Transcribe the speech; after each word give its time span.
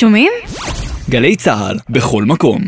שומעים? 0.00 0.32
גלי 1.10 1.36
צה"ל, 1.36 1.78
בכל 1.90 2.24
מקום. 2.24 2.62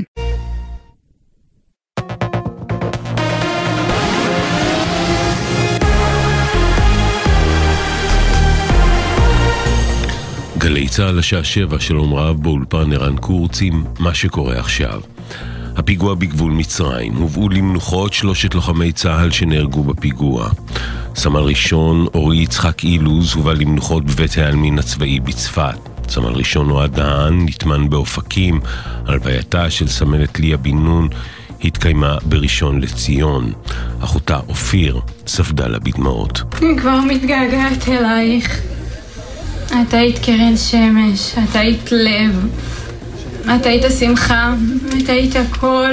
גלי 10.59 10.89
צה"ל 10.89 11.19
השעה 11.19 11.45
שבע, 11.45 11.81
שלום 11.81 12.15
רב 12.15 12.43
באולפן 12.43 12.93
ערן 12.93 13.17
קורצים, 13.17 13.85
מה 13.99 14.15
שקורה 14.15 14.59
עכשיו. 14.59 15.01
הפיגוע 15.77 16.15
בגבול 16.15 16.53
מצרים, 16.53 17.15
הובאו 17.17 17.49
למנוחות 17.49 18.13
שלושת 18.13 18.55
לוחמי 18.55 18.93
צה"ל 18.93 19.31
שנהרגו 19.31 19.85
בפיגוע. 19.85 20.49
סמל 21.15 21.41
ראשון 21.41 22.07
אורי 22.15 22.37
יצחק 22.37 22.85
אילוז 22.85 23.35
הובא 23.35 23.53
למנוחות 23.53 24.05
בבית 24.05 24.39
העלמין 24.39 24.79
הצבאי 24.79 25.21
בצפת. 25.21 25.90
סמל 26.11 26.33
ראשון 26.33 26.71
אוהד 26.71 26.95
דהן 26.95 27.45
נטמן 27.45 27.91
באופקים. 27.91 28.61
הלווייתה 29.07 29.71
של 29.71 29.89
סמלת 29.89 30.41
ליה 30.41 30.57
בן 30.57 30.79
נון 30.79 31.09
התקיימה 31.65 32.17
בראשון 32.25 32.81
לציון. 32.81 33.53
אחותה 34.01 34.41
אופיר 34.49 35.01
ספדה 35.27 35.67
לה 35.67 35.79
בדמעות. 35.79 36.43
אני 36.63 36.79
כבר 36.79 37.01
מתגעגעת 37.01 37.89
אלייך. 37.89 38.61
את 39.67 39.95
היית 39.95 40.19
קרן 40.19 40.57
שמש, 40.57 41.35
את 41.35 41.57
היית 41.57 41.93
לב, 41.93 42.47
את 43.57 43.67
היית 43.67 43.83
שמחה, 43.99 44.55
את 44.99 45.09
היית 45.09 45.37
הכל. 45.37 45.93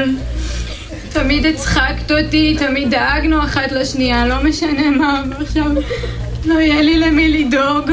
תמיד 1.10 1.46
הצחקת 1.46 2.12
אותי, 2.12 2.56
תמיד 2.60 2.90
דאגנו 2.90 3.44
אחת 3.44 3.72
לשנייה, 3.72 4.28
לא 4.28 4.44
משנה 4.44 4.92
מה, 4.92 5.24
ועכשיו 5.30 5.66
לא 6.46 6.54
יהיה 6.60 6.82
לי 6.82 7.00
למי 7.00 7.30
לדאוג. 7.44 7.92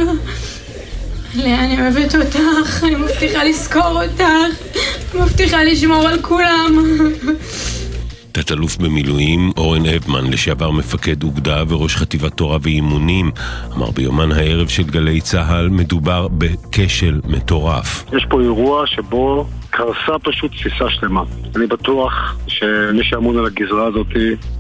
לאה, 1.37 1.65
אני 1.65 1.81
אוהבת 1.81 2.15
אותך, 2.15 2.85
אני 2.85 2.95
מבטיחה 2.95 3.45
לזכור 3.45 4.03
אותך, 4.03 4.25
מבטיחה 5.15 5.65
לשמור 5.65 6.09
על 6.09 6.23
כולם. 6.23 6.79
תת-אלוף 8.33 8.77
במילואים 8.77 9.51
אורן 9.57 9.87
אבמן, 9.87 10.31
לשעבר 10.31 10.71
מפקד 10.71 11.23
אוגדה 11.23 11.63
וראש 11.69 11.97
חטיבת 11.97 12.33
תורה 12.37 12.59
ואימונים, 12.63 13.31
אמר 13.77 13.91
ביומן 13.91 14.33
הערב 14.33 14.69
של 14.69 14.83
גלי 14.83 15.21
צה"ל, 15.21 15.69
מדובר 15.69 16.29
בכשל 16.29 17.21
מטורף. 17.25 18.05
יש 18.17 18.27
פה 18.31 18.41
אירוע 18.41 18.87
שבו 18.87 19.47
קרסה 19.71 20.19
פשוט 20.23 20.51
תפיסה 20.51 20.91
שלמה. 20.91 21.23
אני 21.57 21.67
בטוח 21.67 22.37
שמי 22.47 23.05
שאמון 23.05 23.39
על 23.39 23.47
הגזרה 23.47 23.87
הזאת 23.87 24.07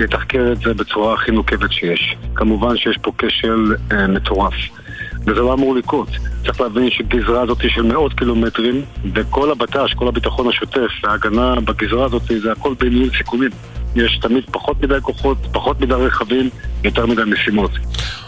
יתחקר 0.00 0.52
את 0.52 0.58
זה 0.58 0.74
בצורה 0.74 1.14
הכי 1.14 1.32
נוקבת 1.32 1.72
שיש. 1.72 2.16
כמובן 2.34 2.76
שיש 2.76 2.98
פה 3.02 3.12
כשל 3.18 3.74
אה, 3.92 4.06
מטורף. 4.06 4.54
וזה 5.26 5.40
לא 5.40 5.52
אמור 5.52 5.74
לקרות. 5.74 6.08
צריך 6.46 6.60
להבין 6.60 6.90
שגזרה 6.90 7.42
הזאת 7.42 7.58
של 7.68 7.82
מאות 7.82 8.12
קילומטרים, 8.12 8.82
וכל 9.14 9.50
הבט"ש, 9.50 9.94
כל 9.94 10.08
הביטחון 10.08 10.48
השוטף, 10.48 10.90
ההגנה 11.04 11.54
בגזרה 11.60 12.04
הזאת, 12.04 12.22
זה 12.42 12.52
הכל 12.52 12.74
בניהול 12.80 13.10
סיכונים. 13.18 13.50
יש 13.96 14.18
תמיד 14.22 14.44
פחות 14.52 14.82
מדי 14.82 14.98
כוחות, 15.02 15.38
פחות 15.52 15.80
מדי 15.80 15.94
רכבים, 15.94 16.50
יותר 16.84 17.06
מדי 17.06 17.22
משימות. 17.26 17.70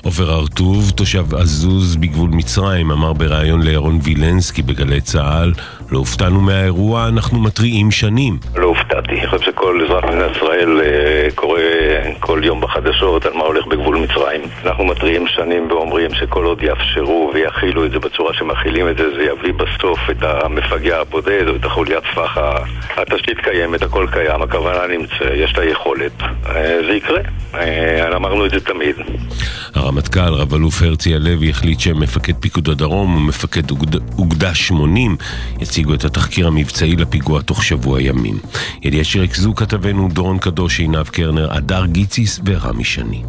עופר 0.02 0.30
הרטוב, 0.30 0.90
תושב 0.90 1.34
עזוז 1.34 1.96
בגבול 1.96 2.30
מצרים, 2.30 2.90
אמר 2.90 3.12
בריאיון 3.12 3.62
לירון 3.62 3.98
וילנסקי 4.02 4.62
בגלי 4.62 5.00
צה"ל, 5.00 5.52
לא 5.90 5.98
הופתענו 5.98 6.40
מהאירוע, 6.40 7.08
אנחנו 7.08 7.40
מתריעים 7.40 7.90
שנים. 7.90 8.38
לא 8.56 8.66
הופתעתי, 8.66 9.10
אני 9.10 9.26
חושב 9.26 9.44
שכל 9.44 9.84
אזרח 9.84 10.04
במדינת 10.04 10.36
ישראל 10.36 10.80
אה, 10.80 11.28
קורא 11.34 11.60
כל 12.20 12.40
יום 12.44 12.60
בחדשות 12.60 13.26
על 13.26 13.32
מה 13.32 13.44
הולך 13.44 13.66
בגבול 13.66 13.96
מצרים. 13.96 14.40
אנחנו 14.64 14.84
מתריעים 14.84 15.26
שנים 15.26 15.70
ואומרים 15.70 16.14
שכל 16.14 16.44
עוד 16.44 16.62
יאפשרו 16.62 17.30
ויכילו 17.34 17.84
את 17.84 17.90
זה 17.90 17.98
בצורה 17.98 18.34
שמכילים 18.34 18.88
את 18.88 18.96
זה, 18.96 19.04
זה 19.16 19.22
יביא 19.22 19.52
בסוף 19.52 19.98
את 20.10 20.22
המפגע 20.22 21.00
הבודד 21.00 21.48
או 21.48 21.56
את 21.56 21.64
החוליית 21.64 22.02
טווח. 22.14 22.38
התשתית 22.96 23.38
קיימת, 23.38 23.82
הכל 23.82 24.06
קיים, 24.12 24.42
הכוונה 24.42 24.86
נמצא, 24.86 25.34
יש 25.34 25.52
את 25.52 25.58
היכולת. 25.58 26.12
אה, 26.48 26.78
זה 26.86 26.92
יקרה, 26.92 27.20
אה, 27.54 28.06
את 28.46 28.50
זה 28.50 28.60
תמיד. 28.60 28.96
הרמטכ"ל, 29.74 30.34
רב-אלוף 30.34 30.82
הרצי 30.82 31.14
הלוי, 31.14 31.50
החליט 31.50 31.80
שמפקד 31.80 32.34
פיקוד 32.40 32.68
הדרום 32.68 33.16
ומפקד 33.16 33.70
אוגדה 34.18 34.54
80 34.54 35.16
יציגו 35.60 35.94
את 35.94 36.04
התחקיר 36.04 36.46
המבצעי 36.46 36.96
לפיגוע 36.96 37.42
תוך 37.42 37.64
שבוע 37.64 38.02
ימים. 38.02 38.38
ידיעה 38.82 39.04
שריכזו 39.04 39.54
כתבנו 39.54 40.08
דורון 40.12 40.38
קדוש, 40.38 40.80
עינב 40.80 41.08
קרנר, 41.08 41.52
הדר 41.52 41.86
גיציס 41.86 42.40
ורמי 42.44 42.84
שני. 42.84 43.22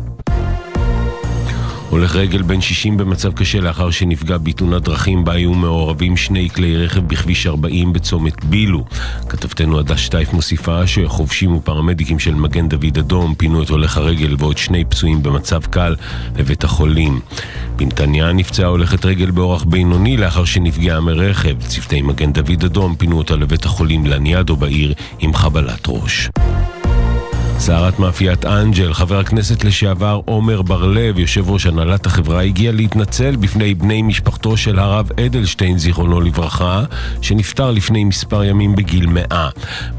הולך 1.90 2.16
רגל 2.16 2.42
בן 2.42 2.62
60 2.62 2.98
במצב 2.98 3.34
קשה 3.34 3.60
לאחר 3.60 3.92
שנפגע 3.92 4.38
בתאונת 4.38 4.82
דרכים 4.82 5.26
בה 5.26 5.34
היו 5.34 5.54
מעורבים 5.54 6.18
שני 6.18 6.50
כלי 6.50 6.78
רכב 6.78 7.08
בכביש 7.08 7.48
40 7.48 7.94
בצומת 7.94 8.44
בילו. 8.46 8.86
כתבתנו 9.30 9.80
עדה 9.80 9.98
שטייף 9.98 10.34
מוסיפה 10.34 10.88
שחובשים 10.88 11.56
ופרמדיקים 11.56 12.20
של 12.20 12.34
מגן 12.34 12.70
דוד 12.70 12.98
אדום 12.98 13.36
פינו 13.36 13.64
את 13.64 13.70
הולך 13.70 13.98
הרגל 13.98 14.36
ועוד 14.40 14.58
שני 14.58 14.86
פצועים 14.86 15.24
במצב 15.24 15.62
קל 15.66 15.96
לבית 16.36 16.64
החולים. 16.64 17.20
בנתניה 17.76 18.34
נפצעה 18.34 18.68
הולכת 18.68 19.06
רגל 19.06 19.32
באורח 19.32 19.64
בינוני 19.64 20.18
לאחר 20.18 20.46
שנפגעה 20.46 21.00
מרכב. 21.00 21.56
צוותי 21.60 22.02
מגן 22.02 22.34
דוד 22.34 22.64
אדום 22.66 22.96
פינו 22.96 23.18
אותה 23.18 23.36
לבית 23.36 23.66
החולים 23.66 24.06
לניאדו 24.06 24.56
בעיר 24.56 24.94
עם 25.20 25.34
חבלת 25.34 25.84
ראש. 25.88 26.30
סערת 27.60 28.00
מאפיית 28.00 28.46
אנג'ל, 28.46 28.94
חבר 28.94 29.20
הכנסת 29.20 29.64
לשעבר 29.64 30.22
עומר 30.26 30.62
בר-לב, 30.62 31.20
יושב 31.20 31.50
ראש 31.50 31.66
הנהלת 31.66 32.06
החברה, 32.06 32.42
הגיע 32.42 32.72
להתנצל 32.72 33.36
בפני 33.36 33.74
בני 33.74 34.02
משפחתו 34.02 34.58
של 34.58 34.80
הרב 34.80 35.10
אדלשטיין, 35.26 35.78
זיכרונו 35.78 36.22
לברכה, 36.22 36.84
שנפטר 37.22 37.72
לפני 37.72 38.04
מספר 38.04 38.44
ימים 38.44 38.76
בגיל 38.76 39.08
מאה. 39.08 39.50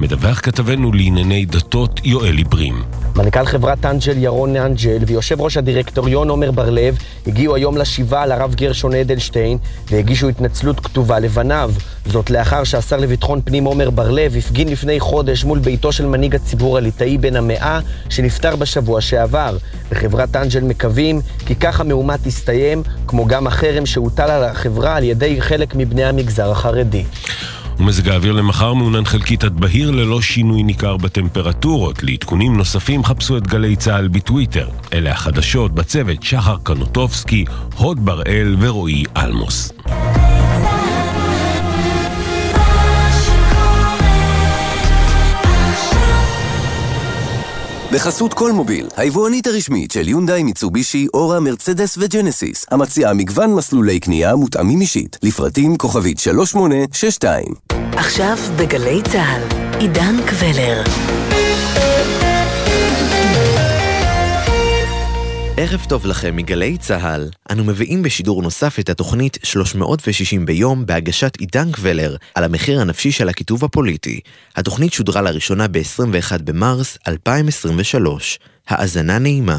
מדווח 0.00 0.40
כתבנו 0.40 0.92
לענייני 0.92 1.44
דתות 1.44 2.00
יואל 2.04 2.36
עיברים. 2.36 2.82
מנכ"ל 3.18 3.46
חברת 3.46 3.86
אנג'ל 3.86 4.18
ירון 4.18 4.56
אנג'ל 4.56 4.98
ויושב 5.06 5.40
ראש 5.40 5.56
הדירקטוריון 5.56 6.28
עומר 6.28 6.50
בר-לב 6.50 6.98
הגיעו 7.26 7.54
היום 7.54 7.76
לשבעה 7.76 8.26
לרב 8.26 8.54
גרשון 8.54 8.94
אדלשטיין 8.94 9.58
והגישו 9.90 10.28
התנצלות 10.28 10.80
כתובה 10.80 11.18
לבניו. 11.18 11.70
זאת 12.06 12.30
לאחר 12.30 12.64
שהשר 12.64 12.96
לביטחון 12.96 13.40
פנים 13.44 13.64
עומר 13.64 13.90
בר-לב 13.90 14.36
הפגין 14.36 14.68
לפני 14.68 15.00
חודש 15.00 15.44
מול 15.44 15.58
ביתו 15.58 15.92
של 15.92 16.06
מנהיג 16.06 16.34
הציבור 16.34 16.76
הליטאי 16.76 17.18
בן 17.18 17.36
המאה 17.36 17.80
שנפטר 18.08 18.56
בשבוע 18.56 19.00
שעבר. 19.00 19.56
בחברת 19.90 20.36
אנג'ל 20.36 20.62
מקווים 20.62 21.20
כי 21.46 21.54
כך 21.54 21.80
המהומה 21.80 22.14
תסתיים, 22.18 22.82
כמו 23.06 23.26
גם 23.26 23.46
החרם 23.46 23.86
שהוטל 23.86 24.30
על 24.30 24.44
החברה 24.44 24.96
על 24.96 25.04
ידי 25.04 25.40
חלק 25.40 25.74
מבני 25.74 26.04
המגזר 26.04 26.50
החרדי. 26.50 27.04
ומזג 27.80 28.08
האוויר 28.08 28.32
למחר 28.32 28.74
מעונן 28.74 29.04
חלקית 29.04 29.44
עד 29.44 29.60
בהיר 29.60 29.90
ללא 29.90 30.20
שינוי 30.20 30.62
ניכר 30.62 30.96
בטמפרטורות. 30.96 32.02
לעדכונים 32.02 32.56
נוספים 32.56 33.04
חפשו 33.04 33.36
את 33.36 33.46
גלי 33.46 33.76
צה"ל 33.76 34.08
בטוויטר. 34.08 34.68
אלה 34.92 35.10
החדשות 35.10 35.72
בצוות 35.72 36.22
שחר 36.22 36.56
קנוטובסקי, 36.62 37.44
הוד 37.76 38.04
בראל 38.04 38.56
ורועי 38.60 39.04
אלמוס. 39.16 39.72
בחסות 47.98 48.34
כל 48.34 48.52
מוביל, 48.52 48.88
היבואנית 48.96 49.46
הרשמית 49.46 49.90
של 49.90 50.08
יונדאי, 50.08 50.42
מיצובישי, 50.42 51.06
אורה, 51.14 51.40
מרצדס 51.40 51.98
וג'נסיס, 52.00 52.66
המציעה 52.70 53.14
מגוון 53.14 53.54
מסלולי 53.54 54.00
קנייה 54.00 54.36
מותאמים 54.36 54.80
אישית, 54.80 55.18
לפרטים 55.22 55.76
כוכבית 55.76 56.18
3862. 56.18 57.44
עכשיו 57.92 58.36
בגלי 58.56 59.02
צה"ל, 59.02 59.42
עידן 59.80 60.16
קבלר. 60.26 60.82
ערב 65.60 65.84
טוב 65.88 66.06
לכם 66.06 66.36
מגלי 66.36 66.76
צה"ל. 66.78 67.28
אנו 67.52 67.64
מביאים 67.64 68.02
בשידור 68.02 68.42
נוסף 68.42 68.78
את 68.78 68.88
התוכנית 68.88 69.38
360 69.42 70.46
ביום 70.46 70.86
בהגשת 70.86 71.36
עידן 71.36 71.72
קבלר 71.72 72.16
על 72.34 72.44
המחיר 72.44 72.80
הנפשי 72.80 73.12
של 73.12 73.28
הכיתוב 73.28 73.64
הפוליטי. 73.64 74.20
התוכנית 74.56 74.92
שודרה 74.92 75.22
לראשונה 75.22 75.68
ב-21 75.68 76.42
במרס 76.44 76.98
2023. 77.08 78.38
האזנה 78.68 79.18
נעימה. 79.18 79.58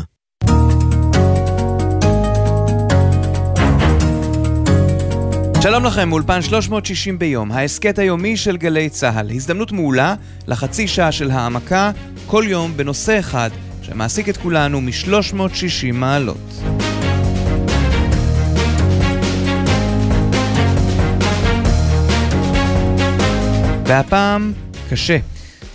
שלום 5.61 5.85
לכם, 5.85 6.11
אולפן 6.11 6.41
360 6.41 7.19
ביום, 7.19 7.51
ההסכת 7.51 7.99
היומי 7.99 8.37
של 8.37 8.57
גלי 8.57 8.89
צה"ל. 8.89 9.31
הזדמנות 9.31 9.71
מעולה 9.71 10.15
לחצי 10.47 10.87
שעה 10.87 11.11
של 11.11 11.31
העמקה, 11.31 11.91
כל 12.25 12.43
יום 12.47 12.77
בנושא 12.77 13.19
אחד. 13.19 13.49
שמעסיק 13.89 14.29
את 14.29 14.37
כולנו 14.37 14.81
מ-360 14.81 15.93
מעלות. 15.93 16.37
והפעם 23.85 24.53
קשה. 24.89 25.17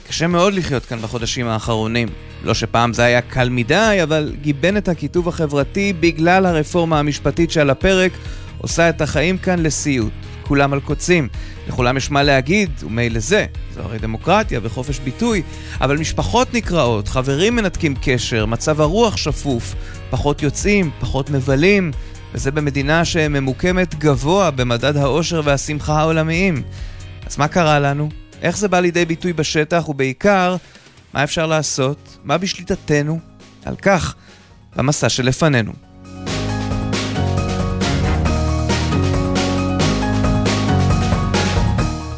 קשה 0.09 0.27
מאוד 0.27 0.55
לחיות 0.55 0.85
כאן 0.85 0.99
בחודשים 0.99 1.47
האחרונים. 1.47 2.09
לא 2.45 2.55
שפעם 2.55 2.93
זה 2.93 3.05
היה 3.05 3.21
קל 3.21 3.49
מדי, 3.49 3.99
אבל 4.03 4.33
גיבנת 4.41 4.89
הכיתוב 4.89 5.29
החברתי 5.29 5.93
בגלל 6.01 6.47
הרפורמה 6.47 6.99
המשפטית 6.99 7.51
שעל 7.51 7.71
הפרק 7.71 8.13
עושה 8.59 8.89
את 8.89 9.01
החיים 9.01 9.39
כאן 9.39 9.59
לסיוט. 9.59 10.13
כולם 10.47 10.73
על 10.73 10.81
קוצים. 10.81 11.29
לכולם 11.69 11.97
יש 11.97 12.11
מה 12.11 12.23
להגיד, 12.23 12.71
ומילא 12.83 13.21
זה, 13.21 13.47
זו 13.75 13.81
הרי 13.81 13.99
דמוקרטיה 13.99 14.61
וחופש 14.63 14.99
ביטוי, 14.99 15.43
אבל 15.81 15.97
משפחות 15.99 16.55
נקרעות, 16.55 17.09
חברים 17.09 17.57
מנתקים 17.57 17.95
קשר, 18.03 18.47
מצב 18.47 18.81
הרוח 18.81 19.17
שפוף, 19.17 19.75
פחות 20.11 20.43
יוצאים, 20.43 20.91
פחות 21.01 21.31
מבלים, 21.31 21.91
וזה 22.35 22.51
במדינה 22.51 23.05
שממוקמת 23.05 23.95
גבוה 23.95 24.51
במדד 24.51 24.97
האושר 24.97 25.41
והשמחה 25.45 26.01
העולמיים. 26.01 26.63
אז 27.27 27.39
מה 27.39 27.49
קרה 27.49 27.81
לנו? 27.81 28.09
איך 28.43 28.59
זה 28.59 28.69
בא 28.69 28.81
לידי 28.81 29.05
ביטוי 29.05 29.33
בשטח, 29.33 29.89
ובעיקר, 29.89 30.57
מה 31.15 31.25
אפשר 31.25 31.47
לעשות? 31.47 32.19
מה 32.25 32.39
בשליטתנו? 32.39 33.21
על 33.65 33.77
כך, 33.77 34.15
במסע 34.77 35.09
שלפנינו. 35.09 35.94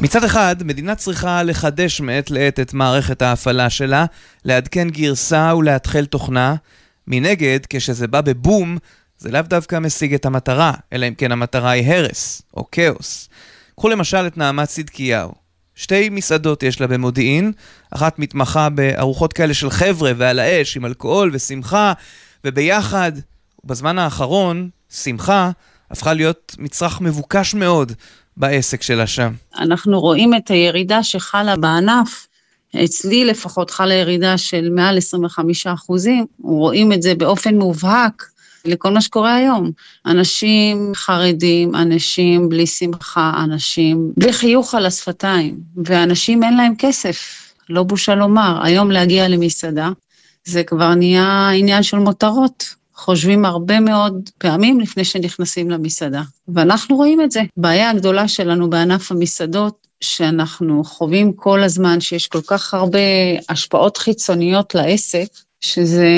מצד 0.01 0.25
אחד, 0.25 0.57
מדינה 0.65 0.95
צריכה 0.95 1.43
לחדש 1.43 2.01
מעת 2.01 2.31
לעת 2.31 2.61
את 2.61 2.75
מערכת 2.75 3.23
ההפעלה 3.23 3.71
שלה, 3.71 4.05
לעדכן 4.45 4.91
גרסה 4.91 5.53
ולהתחל 5.59 6.05
תוכנה. 6.05 6.55
מנגד, 7.07 7.59
כשזה 7.69 8.07
בא 8.07 8.21
בבום, 8.21 8.79
זה 9.19 9.31
לאו 9.31 9.43
דווקא 9.43 9.79
משיג 9.79 10.15
את 10.15 10.27
המטרה, 10.27 10.73
אלא 10.93 11.09
אם 11.09 11.15
כן 11.15 11.33
המטרה 11.33 11.71
היא 11.71 11.93
הרס, 11.93 12.43
או 12.57 12.71
כאוס. 12.73 13.29
קחו 13.77 13.89
למשל 13.89 14.27
את 14.27 14.37
נעמת 14.37 14.69
צדקיהו. 14.69 15.33
שתי 15.75 16.09
מסעדות 16.09 16.63
יש 16.63 16.81
לה 16.81 16.87
במודיעין, 16.87 17.53
אחת 17.91 18.19
מתמחה 18.19 18.69
בארוחות 18.69 19.33
כאלה 19.33 19.55
של 19.55 19.71
חבר'ה 19.71 20.13
ועל 20.17 20.39
האש, 20.39 20.77
עם 20.77 20.87
אלכוהול 20.87 21.31
ושמחה, 21.33 21.93
וביחד, 22.45 23.13
בזמן 23.65 23.99
האחרון, 23.99 24.69
שמחה 24.91 25.51
הפכה 25.91 26.13
להיות 26.13 26.57
מצרך 26.59 27.01
מבוקש 27.01 27.55
מאוד 27.55 27.93
בעסק 28.37 28.83
שלה 28.83 29.07
שם. 29.07 29.33
אנחנו 29.59 30.01
רואים 30.01 30.35
את 30.35 30.49
הירידה 30.49 31.03
שחלה 31.03 31.57
בענף, 31.57 32.27
אצלי 32.85 33.25
לפחות 33.25 33.71
חלה 33.71 33.95
ירידה 33.95 34.39
של 34.39 34.71
מעל 34.71 34.99
25 34.99 35.67
אחוזים, 35.67 36.27
רואים 36.43 36.93
את 36.93 37.03
זה 37.03 37.15
באופן 37.15 37.55
מובהק 37.55 38.25
לכל 38.65 38.93
מה 38.93 39.01
שקורה 39.01 39.35
היום. 39.35 39.71
אנשים 40.07 40.93
חרדים, 40.95 41.75
אנשים 41.75 42.49
בלי 42.49 42.67
שמחה, 42.67 43.33
אנשים 43.45 44.13
בלי 44.17 44.33
חיוך 44.33 44.75
על 44.75 44.87
השפתיים, 44.87 45.61
ואנשים 45.85 46.43
אין 46.43 46.57
להם 46.57 46.75
כסף, 46.79 47.19
לא 47.69 47.83
בושה 47.83 48.15
לומר. 48.15 48.59
היום 48.63 48.91
להגיע 48.91 49.29
למסעדה, 49.29 49.91
זה 50.45 50.63
כבר 50.63 50.95
נהיה 50.95 51.51
עניין 51.51 51.83
של 51.83 51.97
מותרות. 51.99 52.75
חושבים 52.97 53.45
הרבה 53.45 53.81
מאוד 53.81 54.31
פעמים 54.39 54.81
לפני 54.81 55.05
שנכנסים 55.05 55.71
למסעדה, 55.71 56.23
ואנחנו 56.49 56.97
רואים 56.97 57.21
את 57.21 57.31
זה. 57.31 57.41
בעיה 57.57 57.91
הגדולה 57.91 58.29
שלנו 58.29 58.71
בענף 58.71 59.13
המסעדות, 59.13 59.87
שאנחנו 60.01 60.85
חווים 60.85 61.33
כל 61.33 61.63
הזמן 61.63 62.01
שיש 62.01 62.27
כל 62.27 62.41
כך 62.47 62.75
הרבה 62.75 62.99
השפעות 63.49 63.97
חיצוניות 63.97 64.75
לעסק, 64.75 65.27
שזה 65.61 66.09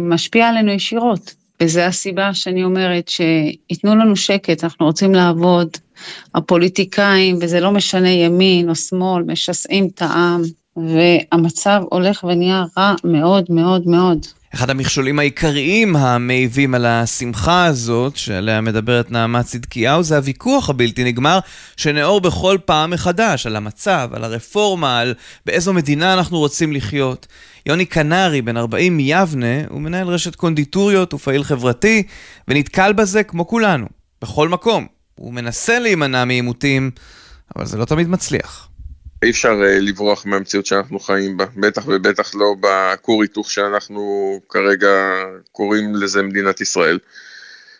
משפיע 0.00 0.48
עלינו 0.48 0.70
ישירות. 0.70 1.34
וזו 1.62 1.80
הסיבה 1.80 2.34
שאני 2.34 2.64
אומרת 2.64 3.08
שייתנו 3.08 3.96
לנו 3.96 4.16
שקט, 4.16 4.64
אנחנו 4.64 4.86
רוצים 4.86 5.14
לעבוד. 5.14 5.68
הפוליטיקאים, 6.34 7.38
וזה 7.40 7.60
לא 7.60 7.70
משנה 7.70 8.08
ימין 8.08 8.68
או 8.68 8.74
שמאל, 8.74 9.22
משסעים 9.22 9.88
את 9.94 10.02
העם, 10.02 10.42
והמצב 10.76 11.82
הולך 11.90 12.24
ונהיה 12.24 12.64
רע 12.78 12.94
מאוד 13.04 13.44
מאוד 13.48 13.88
מאוד. 13.88 14.26
אחד 14.54 14.70
המכשולים 14.70 15.18
העיקריים 15.18 15.96
המעיבים 15.96 16.74
על 16.74 16.86
השמחה 16.86 17.64
הזאת, 17.64 18.16
שעליה 18.16 18.60
מדברת 18.60 19.10
נעמה 19.10 19.42
צדקיהו, 19.42 20.02
זה 20.02 20.16
הוויכוח 20.16 20.70
הבלתי 20.70 21.04
נגמר 21.04 21.38
שנאור 21.76 22.20
בכל 22.20 22.58
פעם 22.64 22.90
מחדש, 22.90 23.46
על 23.46 23.56
המצב, 23.56 24.10
על 24.12 24.24
הרפורמה, 24.24 24.98
על 24.98 25.14
באיזו 25.46 25.72
מדינה 25.72 26.14
אנחנו 26.14 26.38
רוצים 26.38 26.72
לחיות. 26.72 27.26
יוני 27.66 27.84
קנרי, 27.84 28.42
בן 28.42 28.56
40 28.56 28.96
מיבנה, 28.96 29.66
הוא 29.68 29.80
מנהל 29.80 30.08
רשת 30.08 30.34
קונדיטוריות 30.34 31.14
ופעיל 31.14 31.44
חברתי, 31.44 32.02
ונתקל 32.48 32.92
בזה 32.92 33.22
כמו 33.22 33.46
כולנו, 33.46 33.86
בכל 34.22 34.48
מקום. 34.48 34.86
הוא 35.14 35.32
מנסה 35.32 35.78
להימנע 35.78 36.24
מעימותים, 36.24 36.90
אבל 37.56 37.66
זה 37.66 37.78
לא 37.78 37.84
תמיד 37.84 38.08
מצליח. 38.08 38.68
אי 39.24 39.30
אפשר 39.30 39.60
uh, 39.60 39.80
לברוח 39.80 40.26
מהמציאות 40.26 40.66
שאנחנו 40.66 40.98
חיים 40.98 41.36
בה, 41.36 41.44
בטח 41.56 41.82
ובטח 41.86 42.34
לא 42.34 42.54
בכור 42.60 43.22
היתוך 43.22 43.50
שאנחנו 43.50 44.40
כרגע 44.48 44.88
קוראים 45.52 45.94
לזה 45.94 46.22
מדינת 46.22 46.60
ישראל. 46.60 46.98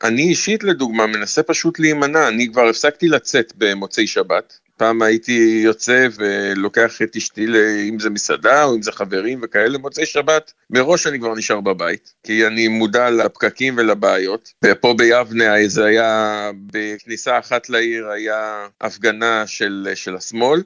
אני 0.04 0.22
אישית 0.22 0.64
לדוגמה 0.64 1.06
מנסה 1.06 1.42
פשוט 1.42 1.78
להימנע, 1.78 2.28
אני 2.28 2.48
כבר 2.52 2.68
הפסקתי 2.68 3.08
לצאת 3.08 3.52
במוצאי 3.56 4.06
שבת. 4.06 4.58
פעם 4.76 5.02
הייתי 5.02 5.60
יוצא 5.64 6.06
ולוקח 6.16 7.02
את 7.02 7.16
אשתי, 7.16 7.46
אם 7.88 7.98
זה 7.98 8.10
מסעדה 8.10 8.64
או 8.64 8.74
אם 8.74 8.82
זה 8.82 8.92
חברים 8.92 9.40
וכאלה, 9.42 9.78
מוצאי 9.78 10.06
שבת, 10.06 10.52
מראש 10.70 11.06
אני 11.06 11.18
כבר 11.18 11.34
נשאר 11.34 11.60
בבית, 11.60 12.12
כי 12.22 12.46
אני 12.46 12.68
מודע 12.68 13.10
לפקקים 13.10 13.74
ולבעיות. 13.76 14.52
ופה 14.64 14.94
ביבנה 14.98 15.54
זה 15.66 15.84
היה, 15.84 16.50
בכניסה 16.66 17.38
אחת 17.38 17.68
לעיר 17.68 18.08
היה 18.08 18.66
הפגנה 18.80 19.46
של, 19.46 19.88
של 19.94 20.16
השמאל, 20.16 20.62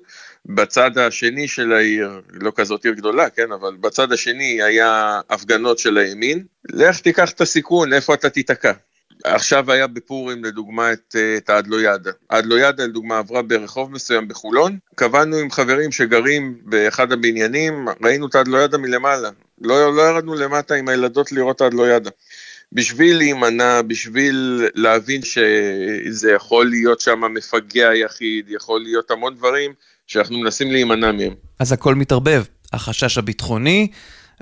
בצד 0.48 0.98
השני 0.98 1.48
של 1.48 1.72
העיר, 1.72 2.20
לא 2.32 2.52
כזאת 2.54 2.84
עיר 2.84 2.94
גדולה, 2.94 3.30
כן, 3.30 3.52
אבל 3.52 3.76
בצד 3.80 4.12
השני 4.12 4.62
היה 4.62 5.20
הפגנות 5.30 5.78
של 5.78 5.98
הימין, 5.98 6.44
לך 6.72 7.00
תיקח 7.00 7.30
את 7.30 7.40
הסיכון, 7.40 7.92
איפה 7.92 8.14
אתה 8.14 8.30
תיתקע. 8.30 8.72
עכשיו 9.24 9.72
היה 9.72 9.86
בפורים 9.86 10.44
לדוגמה 10.44 10.92
את, 10.92 11.16
את 11.36 11.50
האדלוידה. 11.50 12.10
האדלוידה 12.30 12.84
לדוגמה 12.84 13.18
עברה 13.18 13.42
ברחוב 13.42 13.92
מסוים 13.92 14.28
בחולון, 14.28 14.78
קבענו 14.94 15.36
עם 15.36 15.50
חברים 15.50 15.92
שגרים 15.92 16.58
באחד 16.62 17.12
הבניינים, 17.12 17.86
ראינו 18.04 18.26
את 18.26 18.34
האדלוידה 18.34 18.78
מלמעלה. 18.78 19.30
לא, 19.60 19.96
לא 19.96 20.02
ירדנו 20.02 20.34
למטה 20.34 20.74
עם 20.74 20.88
הילדות 20.88 21.32
לראות 21.32 21.56
את 21.56 21.60
האדלוידה. 21.60 22.10
בשביל 22.72 23.16
להימנע, 23.16 23.82
בשביל 23.82 24.68
להבין 24.74 25.22
שזה 25.22 26.32
יכול 26.32 26.66
להיות 26.66 27.00
שם 27.00 27.20
מפגע 27.34 27.94
יחיד, 27.94 28.50
יכול 28.50 28.80
להיות 28.80 29.10
המון 29.10 29.34
דברים 29.34 29.72
שאנחנו 30.08 30.38
מנסים 30.38 30.72
להימנע 30.72 31.12
מהם. 31.12 31.32
אז 31.58 31.72
הכל 31.72 31.94
מתערבב, 31.94 32.44
החשש 32.72 33.18
הביטחוני 33.18 33.88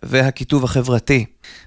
והקיטוב 0.02 0.64
החברתי. 0.64 1.24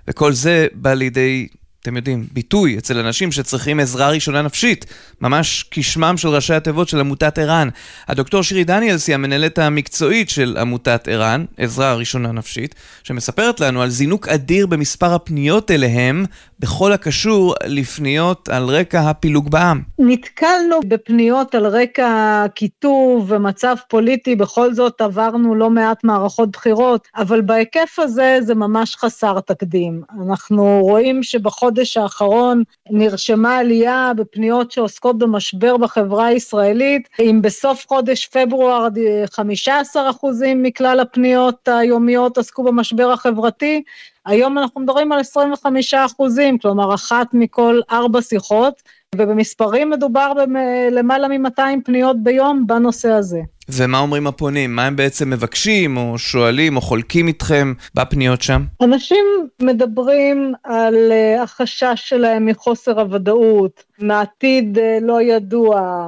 וכל 0.08 0.34
זה 0.34 0.68
בא 0.74 0.94
לידי 0.94 1.48
אתם 1.82 1.98
יודעים, 1.98 2.28
ביטוי 2.32 2.78
אצל 2.78 2.98
אנשים 2.98 3.32
שצריכים 3.32 3.80
עזרה 3.80 4.10
ראשונה 4.10 4.42
נפשית, 4.42 4.86
ממש 5.22 5.66
כשמם 5.72 6.18
של 6.18 6.28
ראשי 6.28 6.54
התיבות 6.54 6.90
של 6.90 7.00
עמותת 7.00 7.38
ער"ן. 7.38 7.70
הדוקטור 8.08 8.44
שירי 8.44 8.64
דניאלס 8.64 9.08
היא 9.08 9.14
המנהלת 9.14 9.60
המקצועית 9.60 10.30
של 10.30 10.58
עמותת 10.60 11.08
ער"ן, 11.08 11.46
עזרה 11.58 11.94
ראשונה 11.94 12.32
נפשית, 12.32 12.76
שמספרת 13.04 13.60
לנו 13.60 13.82
על 13.82 13.90
זינוק 13.90 14.28
אדיר 14.28 14.68
במספר 14.68 15.14
הפניות 15.14 15.72
אליהם 15.72 16.26
בכל 16.60 16.92
הקשור 16.92 17.56
לפניות 17.68 18.50
על 18.50 18.64
רקע 18.64 19.00
הפילוג 19.00 19.52
בעם. 19.52 19.82
נתקלנו 20.00 20.80
בפניות 20.88 21.56
על 21.56 21.68
רקע 21.68 22.46
קיטוב 22.56 23.26
ומצב 23.32 23.76
פוליטי, 23.90 24.36
בכל 24.36 24.74
זאת 24.74 25.02
עברנו 25.02 25.56
לא 25.56 25.70
מעט 25.70 26.04
מערכות 26.04 26.52
בחירות, 26.52 27.08
אבל 27.16 27.42
בהיקף 27.42 28.00
הזה 28.00 28.38
זה 28.42 28.56
ממש 28.56 28.96
חסר 28.96 29.40
תקדים. 29.40 30.02
אנחנו 30.28 30.80
רואים 30.82 31.24
שבחודש 31.24 31.98
האחרון 31.98 32.64
נרשמה 32.90 33.58
עלייה 33.58 34.12
בפניות 34.16 34.72
שעוסקות 34.72 35.18
במשבר 35.18 35.78
בחברה 35.78 36.26
הישראלית, 36.26 37.10
אם 37.20 37.40
בסוף 37.42 37.86
חודש 37.88 38.26
פברואר 38.26 38.88
15 39.34 40.10
אחוזים 40.10 40.64
מכלל 40.64 41.00
הפניות 41.00 41.68
היומיות 41.68 42.38
עסקו 42.38 42.64
במשבר 42.64 43.12
החברתי, 43.12 43.84
היום 44.30 44.58
אנחנו 44.58 44.82
מדברים 44.82 45.12
על 45.12 45.20
25 45.20 45.94
אחוזים, 45.94 46.58
כלומר 46.58 46.94
אחת 46.94 47.28
מכל 47.34 47.80
ארבע 47.92 48.22
שיחות, 48.22 48.82
ובמספרים 49.16 49.90
מדובר 49.90 50.34
בלמעלה 50.34 51.28
מ-200 51.28 51.62
פניות 51.86 52.24
ביום 52.24 52.68
בנושא 52.68 53.12
הזה. 53.12 53.40
ומה 53.70 54.00
אומרים 54.00 54.28
הפונים? 54.28 54.76
מה 54.76 54.86
הם 54.86 54.96
בעצם 54.96 55.30
מבקשים, 55.30 55.98
או 55.98 56.18
שואלים, 56.18 56.76
או 56.76 56.82
חולקים 56.82 57.28
איתכם 57.28 57.74
בפניות 57.96 58.42
שם? 58.42 58.64
אנשים 58.82 59.26
מדברים 59.62 60.54
על 60.64 60.96
אה, 61.12 61.44
החשש 61.44 61.94
שלהם 61.96 62.46
מחוסר 62.46 63.00
הוודאות, 63.00 63.84
מעתיד 64.00 64.78
אה, 64.78 64.98
לא 65.02 65.22
ידוע, 65.22 66.06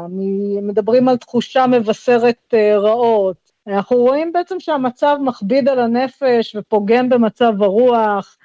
מדברים 0.61 1.09
על 1.09 1.17
תחושה 1.17 1.67
מבשרת 1.67 2.53
אה, 2.53 2.77
רעות. 2.77 3.35
אנחנו 3.67 3.97
רואים 3.97 4.31
בעצם 4.33 4.59
שהמצב 4.59 5.17
מכביד 5.21 5.69
על 5.69 5.79
הנפש 5.79 6.55
ופוגם 6.55 7.09
במצב 7.09 7.63
הרוח, 7.63 8.37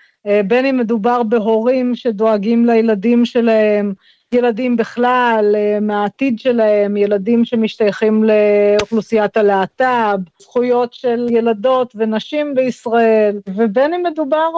בין 0.46 0.66
אם 0.66 0.76
מדובר 0.76 1.23
בהורים 1.23 1.94
שדואגים 1.94 2.66
לילדים 2.66 3.25
שלהם, 3.25 3.94
ילדים 4.32 4.76
בכלל, 4.76 5.52
אה, 5.54 5.80
מהעתיד 5.80 6.38
שלהם, 6.38 6.96
ילדים 6.96 7.44
שמשתייכים 7.44 8.25
לאוכלוסיית 8.25 9.37
הלהט"ב, 9.37 10.16
זכויות 10.38 10.92
של 10.92 11.26
ילדות 11.30 11.92
ונשים 11.96 12.54
בישראל, 12.54 13.40
ובין 13.49 13.94
אם 13.94 14.02
מדובר 14.02 14.49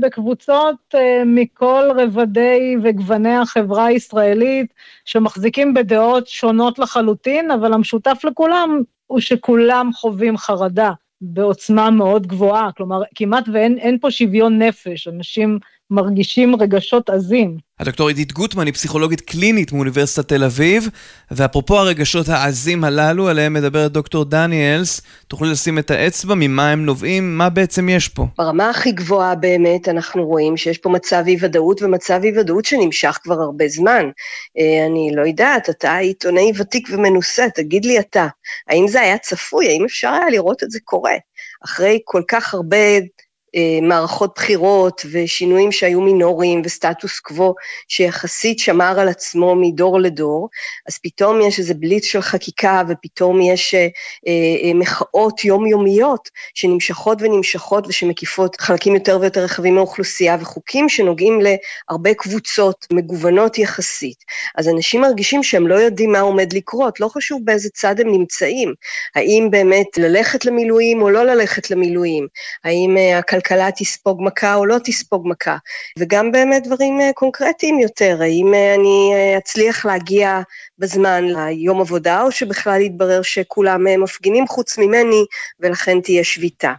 בקבוצות 0.00 0.76
אה, 0.94 1.22
מכל 1.26 1.88
רבדי 1.96 2.76
וגווני 2.82 3.36
החברה 3.36 3.86
הישראלית 3.86 4.74
שמחזיקים 5.04 5.74
בדעות 5.74 6.26
שונות 6.28 6.78
לחלוטין, 6.78 7.50
אבל 7.50 7.72
המשותף 7.72 8.20
לכולם 8.24 8.82
הוא 9.06 9.20
שכולם 9.20 9.90
חווים 9.94 10.36
חרדה. 10.36 10.92
בעוצמה 11.20 11.90
מאוד 11.90 12.26
גבוהה, 12.26 12.72
כלומר 12.72 13.02
כמעט 13.14 13.44
ואין 13.52 13.98
פה 13.98 14.10
שוויון 14.10 14.62
נפש, 14.62 15.08
אנשים 15.08 15.58
מרגישים 15.90 16.56
רגשות 16.56 17.10
עזים. 17.10 17.56
הדוקטור 17.80 18.08
עידית 18.08 18.32
גוטמן 18.32 18.66
היא 18.66 18.74
פסיכולוגית 18.74 19.20
קלינית 19.20 19.72
מאוניברסיטת 19.72 20.28
תל 20.28 20.44
אביב, 20.44 20.88
ואפרופו 21.30 21.78
הרגשות 21.78 22.28
העזים 22.28 22.84
הללו 22.84 23.28
עליהם 23.28 23.52
מדברת 23.52 23.92
דוקטור 23.92 24.24
דניאלס, 24.24 25.00
תוכלי 25.28 25.50
לשים 25.50 25.78
את 25.78 25.90
האצבע 25.90 26.34
ממה 26.34 26.70
הם 26.70 26.86
נובעים, 26.86 27.38
מה 27.38 27.48
בעצם 27.48 27.88
יש 27.88 28.08
פה? 28.08 28.26
ברמה 28.38 28.70
הכי 28.70 28.92
גבוהה 28.92 29.34
באמת 29.34 29.88
אנחנו 29.88 30.26
רואים 30.26 30.56
שיש 30.56 30.78
פה 30.78 30.88
מצב 30.88 31.22
אי 31.26 31.36
ודאות, 31.40 31.82
ומצב 31.82 32.20
אי 32.24 32.38
ודאות 32.38 32.64
שנמשך 32.64 33.18
כבר 33.22 33.40
הרבה 33.40 33.68
זמן. 33.68 34.10
אה, 34.58 34.86
אני 34.86 35.10
לא 35.14 35.26
יודעת, 35.26 35.70
אתה 35.70 35.96
עיתונאי 35.96 36.52
ותיק 36.56 36.88
ומנוסה, 36.92 37.46
תגיד 37.54 37.84
לי 37.84 37.98
אתה, 37.98 38.26
האם 38.68 38.88
זה 38.88 39.00
היה 39.00 39.18
צפוי? 39.18 39.68
האם 39.68 39.84
אפשר 39.84 40.08
היה 40.08 40.30
לראות 40.30 40.62
את 40.62 40.70
זה 40.70 40.78
קורה? 40.84 41.14
אחרי 41.64 41.98
כל 42.04 42.22
כך 42.28 42.54
הרבה 42.54 42.76
מערכות 43.82 44.32
בחירות 44.34 45.02
ושינויים 45.12 45.72
שהיו 45.72 46.00
מינוריים 46.00 46.62
וסטטוס 46.64 47.20
קוו 47.20 47.54
שיחסית 47.88 48.58
שמר 48.58 49.00
על 49.00 49.08
עצמו 49.08 49.54
מדור 49.54 50.00
לדור, 50.00 50.48
אז 50.88 50.98
פתאום 50.98 51.40
יש 51.40 51.58
איזה 51.58 51.74
בליץ 51.74 52.04
של 52.04 52.20
חקיקה 52.20 52.82
ופתאום 52.88 53.40
יש 53.40 53.74
אה, 53.74 53.88
אה, 54.26 54.74
מחאות 54.74 55.44
יומיומיות 55.44 56.30
שנמשכות 56.54 57.22
ונמשכות 57.22 57.86
ושמקיפות 57.86 58.60
חלקים 58.60 58.94
יותר 58.94 59.18
ויותר 59.20 59.44
רחבים 59.44 59.74
מהאוכלוסייה 59.74 60.36
וחוקים 60.40 60.88
שנוגעים 60.88 61.38
להרבה 61.40 62.14
קבוצות 62.14 62.86
מגוונות 62.92 63.58
יחסית. 63.58 64.24
אז 64.56 64.68
אנשים 64.68 65.00
מרגישים 65.00 65.42
שהם 65.42 65.66
לא 65.66 65.74
יודעים 65.74 66.12
מה 66.12 66.20
עומד 66.20 66.52
לקרות, 66.52 67.00
לא 67.00 67.08
חשוב 67.08 67.40
באיזה 67.44 67.68
צד 67.70 68.00
הם 68.00 68.12
נמצאים, 68.12 68.74
האם 69.14 69.48
באמת 69.50 69.98
ללכת 69.98 70.44
למילואים 70.44 71.02
או 71.02 71.10
לא 71.10 71.24
ללכת 71.24 71.70
למילואים, 71.70 72.26
האם 72.64 72.96
הכלכלה 73.18 73.43
הכלכלה 73.44 73.70
תספוג 73.70 74.22
מכה 74.22 74.54
או 74.54 74.66
לא 74.66 74.76
תספוג 74.84 75.28
מכה, 75.28 75.56
וגם 75.98 76.32
באמת 76.32 76.66
דברים 76.66 77.00
אה, 77.00 77.10
קונקרטיים 77.14 77.78
יותר, 77.78 78.18
האם 78.20 78.54
אה, 78.54 78.74
אני 78.74 79.10
אה, 79.14 79.38
אצליח 79.38 79.86
להגיע 79.86 80.40
בזמן 80.78 81.24
ליום 81.24 81.80
עבודה, 81.80 82.22
או 82.22 82.30
שבכלל 82.30 82.80
יתברר 82.80 83.22
שכולם 83.22 84.02
מפגינים 84.02 84.46
חוץ 84.46 84.78
ממני 84.78 85.24
ולכן 85.60 86.00
תהיה 86.00 86.24
שביתה. 86.24 86.72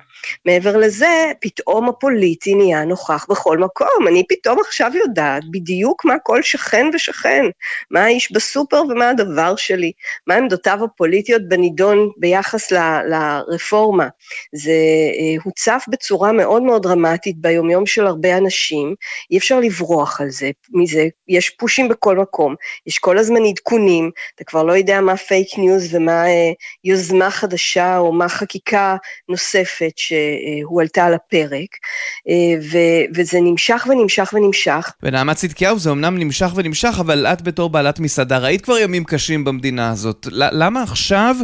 מעבר 0.45 0.77
לזה, 0.77 1.31
פתאום 1.41 1.89
הפוליטי 1.89 2.55
נהיה 2.55 2.85
נוכח 2.85 3.25
בכל 3.29 3.57
מקום. 3.57 4.07
אני 4.07 4.23
פתאום 4.29 4.59
עכשיו 4.59 4.91
יודעת 4.95 5.43
בדיוק 5.51 6.05
מה 6.05 6.15
כל 6.23 6.41
שכן 6.41 6.85
ושכן, 6.93 7.45
מה 7.91 8.03
האיש 8.03 8.31
בסופר 8.31 8.81
ומה 8.89 9.09
הדבר 9.09 9.55
שלי, 9.55 9.91
מה 10.27 10.35
עמדותיו 10.35 10.83
הפוליטיות 10.83 11.41
בנידון 11.47 12.09
ביחס 12.17 12.71
ל, 12.71 12.77
לרפורמה. 13.09 14.07
זה 14.53 14.73
הוצף 15.43 15.85
בצורה 15.89 16.31
מאוד 16.31 16.54
מאוד 16.63 16.83
דרמטית 16.83 17.37
ביומיום 17.37 17.85
של 17.85 18.07
הרבה 18.07 18.37
אנשים, 18.37 18.95
אי 19.31 19.37
אפשר 19.37 19.59
לברוח 19.59 20.21
על 20.21 20.29
זה, 20.29 20.51
מזה, 20.73 21.07
יש 21.27 21.49
פושים 21.49 21.89
בכל 21.89 22.17
מקום, 22.17 22.55
יש 22.87 22.97
כל 22.97 23.17
הזמן 23.17 23.45
עדכונים, 23.49 24.11
אתה 24.35 24.43
כבר 24.43 24.63
לא 24.63 24.73
יודע 24.73 25.01
מה 25.01 25.17
fake 25.17 25.47
news 25.57 25.95
ומה 25.95 26.27
אה, 26.27 26.51
יוזמה 26.83 27.31
חדשה 27.31 27.97
או 27.97 28.13
מה 28.13 28.29
חקיקה 28.29 28.95
נוספת. 29.29 29.95
שהועלתה 29.95 31.05
על 31.05 31.13
הפרק, 31.13 31.69
אה, 32.29 32.59
ו- 32.71 33.15
וזה 33.15 33.39
נמשך 33.41 33.87
ונמשך 33.89 34.33
ונמשך. 34.33 34.91
ונעמה 35.03 35.33
צדקיהו 35.33 35.79
זה 35.79 35.91
אמנם 35.91 36.17
נמשך 36.17 36.51
ונמשך, 36.55 36.95
אבל 36.99 37.27
את 37.27 37.41
בתור 37.41 37.69
בעלת 37.69 37.99
מסעדה, 37.99 38.37
ראית 38.37 38.61
כבר 38.61 38.77
ימים 38.77 39.03
קשים 39.03 39.43
במדינה 39.43 39.91
הזאת. 39.91 40.27
למה 40.31 40.83
עכשיו 40.83 41.35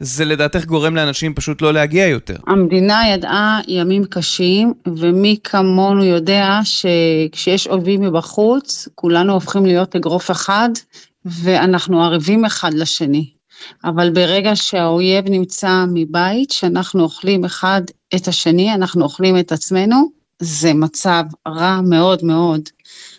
זה 0.00 0.24
לדעתך 0.24 0.64
גורם 0.64 0.96
לאנשים 0.96 1.34
פשוט 1.34 1.62
לא 1.62 1.72
להגיע 1.72 2.06
יותר? 2.06 2.36
המדינה 2.46 3.08
ידעה 3.08 3.60
ימים 3.68 4.04
קשים, 4.04 4.74
ומי 4.86 5.36
כמונו 5.44 6.04
יודע 6.04 6.60
שכשיש 6.64 7.66
אויבים 7.66 8.00
מבחוץ, 8.00 8.88
כולנו 8.94 9.32
הופכים 9.32 9.66
להיות 9.66 9.96
אגרוף 9.96 10.30
אחד, 10.30 10.68
ואנחנו 11.24 12.02
ערבים 12.02 12.44
אחד 12.44 12.74
לשני. 12.74 13.30
אבל 13.84 14.10
ברגע 14.10 14.56
שהאויב 14.56 15.24
נמצא 15.28 15.84
מבית, 15.94 16.50
שאנחנו 16.50 17.02
אוכלים 17.02 17.44
אחד 17.44 17.82
את 18.14 18.28
השני, 18.28 18.74
אנחנו 18.74 19.04
אוכלים 19.04 19.38
את 19.38 19.52
עצמנו, 19.52 20.10
זה 20.42 20.74
מצב 20.74 21.24
רע 21.48 21.80
מאוד 21.80 22.24
מאוד. 22.24 22.60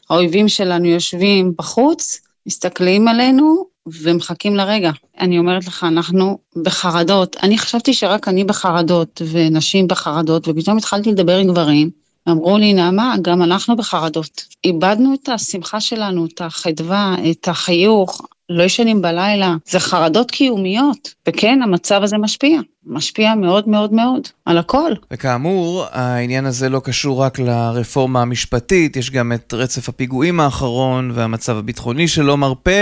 האויבים 0.09 0.47
שלנו 0.47 0.85
יושבים 0.85 1.53
בחוץ, 1.57 2.21
מסתכלים 2.45 3.07
עלינו 3.07 3.65
ומחכים 4.01 4.55
לרגע. 4.55 4.91
אני 5.19 5.39
אומרת 5.39 5.67
לך, 5.67 5.83
אנחנו 5.83 6.37
בחרדות. 6.63 7.35
אני 7.43 7.57
חשבתי 7.57 7.93
שרק 7.93 8.27
אני 8.27 8.43
בחרדות 8.43 9.21
ונשים 9.31 9.87
בחרדות, 9.87 10.47
ופתאום 10.47 10.77
התחלתי 10.77 11.11
לדבר 11.11 11.37
עם 11.37 11.47
גברים, 11.47 11.89
אמרו 12.29 12.57
לי, 12.57 12.73
נעמה, 12.73 13.15
גם 13.21 13.41
אנחנו 13.41 13.75
בחרדות. 13.75 14.45
איבדנו 14.63 15.13
את 15.13 15.29
השמחה 15.29 15.79
שלנו, 15.79 16.25
את 16.25 16.41
החדווה, 16.41 17.15
את 17.31 17.47
החיוך, 17.47 18.21
לא 18.49 18.63
ישנים 18.63 19.01
בלילה, 19.01 19.55
זה 19.65 19.79
חרדות 19.79 20.31
קיומיות, 20.31 21.13
וכן, 21.27 21.59
המצב 21.63 22.03
הזה 22.03 22.17
משפיע, 22.17 22.59
משפיע 22.85 23.35
מאוד 23.35 23.69
מאוד 23.69 23.93
מאוד, 23.93 24.27
על 24.45 24.57
הכל. 24.57 24.91
וכאמור, 25.11 25.85
העניין 25.91 26.45
הזה 26.45 26.69
לא 26.69 26.81
קשור 26.83 27.23
רק 27.23 27.39
לרפורמה 27.39 28.21
המשפטית, 28.21 28.95
יש 28.95 29.11
גם 29.11 29.33
את 29.33 29.53
רצף 29.53 29.89
הפיגועים 29.89 30.39
האחרון 30.39 31.11
והמצב 31.13 31.57
הביטחוני 31.57 32.07
שלא 32.07 32.37
מרפה. 32.37 32.81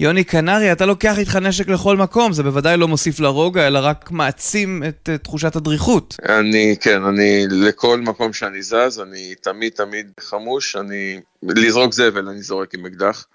יוני 0.00 0.24
קנרי, 0.24 0.72
אתה 0.72 0.86
לוקח 0.86 1.18
איתך 1.18 1.36
נשק 1.36 1.68
לכל 1.68 1.96
מקום, 1.96 2.32
זה 2.32 2.42
בוודאי 2.42 2.76
לא 2.76 2.88
מוסיף 2.88 3.20
לרוגע, 3.20 3.66
אלא 3.66 3.78
רק 3.82 4.10
מעצים 4.10 4.82
את 4.88 5.08
uh, 5.14 5.18
תחושת 5.18 5.56
הדריכות. 5.56 6.16
אני, 6.28 6.76
כן, 6.80 7.02
אני, 7.02 7.46
לכל 7.50 8.00
מקום 8.00 8.32
שאני 8.32 8.62
זז, 8.62 9.00
אני 9.02 9.34
תמיד 9.42 9.72
תמיד 9.72 10.10
חמוש, 10.20 10.76
אני, 10.76 11.20
לזרוק 11.42 11.92
זבל 11.92 12.28
אני 12.28 12.42
זורק 12.42 12.74
עם 12.74 12.86
אקדח. 12.86 13.26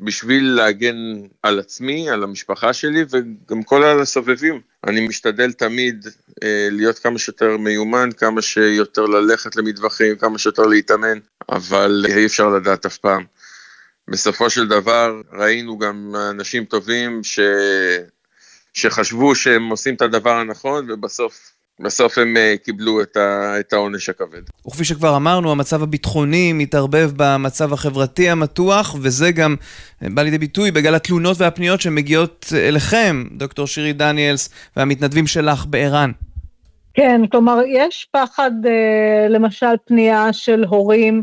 בשביל 0.00 0.44
להגן 0.44 0.96
על 1.42 1.58
עצמי, 1.58 2.10
על 2.10 2.22
המשפחה 2.22 2.72
שלי 2.72 3.04
וגם 3.10 3.62
כל 3.62 3.84
הסובבים. 3.84 4.60
אני 4.86 5.08
משתדל 5.08 5.52
תמיד 5.52 6.06
אה, 6.42 6.68
להיות 6.70 6.98
כמה 6.98 7.18
שיותר 7.18 7.56
מיומן, 7.56 8.08
כמה 8.16 8.42
שיותר 8.42 9.02
ללכת 9.06 9.56
למטווחים, 9.56 10.16
כמה 10.16 10.38
שיותר 10.38 10.62
להתאמן, 10.62 11.18
אבל 11.48 12.06
אי 12.08 12.26
אפשר 12.26 12.48
לדעת 12.48 12.86
אף 12.86 12.96
פעם. 12.96 13.24
בסופו 14.08 14.50
של 14.50 14.68
דבר 14.68 15.20
ראינו 15.32 15.78
גם 15.78 16.14
אנשים 16.30 16.64
טובים 16.64 17.24
ש... 17.24 17.40
שחשבו 18.74 19.34
שהם 19.34 19.68
עושים 19.68 19.94
את 19.94 20.02
הדבר 20.02 20.30
הנכון 20.30 20.90
ובסוף 20.90 21.54
בסוף 21.80 22.18
הם 22.18 22.36
uh, 22.36 22.64
קיבלו 22.64 23.02
את 23.60 23.72
העונש 23.72 24.08
הכבד. 24.08 24.42
וכפי 24.66 24.84
שכבר 24.84 25.16
אמרנו, 25.16 25.52
המצב 25.52 25.82
הביטחוני 25.82 26.52
מתערבב 26.52 27.10
במצב 27.16 27.72
החברתי 27.72 28.30
המתוח, 28.30 28.96
וזה 29.02 29.32
גם 29.32 29.56
אה, 30.02 30.08
בא 30.14 30.22
לידי 30.22 30.38
ביטוי 30.38 30.70
בגל 30.70 30.94
התלונות 30.94 31.40
והפניות 31.40 31.80
שמגיעות 31.80 32.46
אליכם, 32.54 33.24
דוקטור 33.32 33.66
שירי 33.66 33.92
דניאלס 33.92 34.50
והמתנדבים 34.76 35.26
שלך 35.26 35.66
בער"ן. 35.66 36.10
כן, 36.94 37.20
כלומר, 37.30 37.58
יש 37.68 38.08
פחד, 38.12 38.50
למשל, 39.28 39.74
פנייה 39.86 40.32
של 40.32 40.64
הורים 40.68 41.22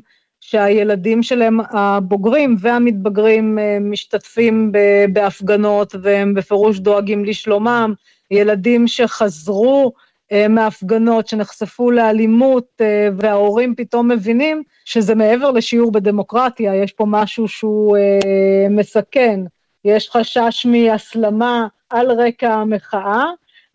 שהילדים 0.51 1.23
שלהם, 1.23 1.59
הבוגרים 1.69 2.55
והמתבגרים, 2.59 3.57
uh, 3.57 3.83
משתתפים 3.83 4.71
בהפגנות 5.13 5.95
והם 6.01 6.33
בפירוש 6.33 6.79
דואגים 6.79 7.25
לשלומם, 7.25 7.93
ילדים 8.31 8.87
שחזרו, 8.87 9.93
אה, 10.31 10.47
מהפגנות 10.47 11.27
שנחשפו 11.27 11.91
לאלימות 11.91 12.67
אה, 12.81 13.09
וההורים 13.17 13.75
פתאום 13.75 14.11
מבינים 14.11 14.63
שזה 14.85 15.15
מעבר 15.15 15.51
לשיעור 15.51 15.91
בדמוקרטיה, 15.91 16.75
יש 16.75 16.91
פה 16.91 17.05
משהו 17.07 17.47
שהוא 17.47 17.97
אה, 17.97 18.67
מסכן, 18.69 19.39
יש 19.85 20.09
חשש 20.09 20.65
מהסלמה 20.65 21.67
על 21.89 22.11
רקע 22.11 22.53
המחאה, 22.53 23.25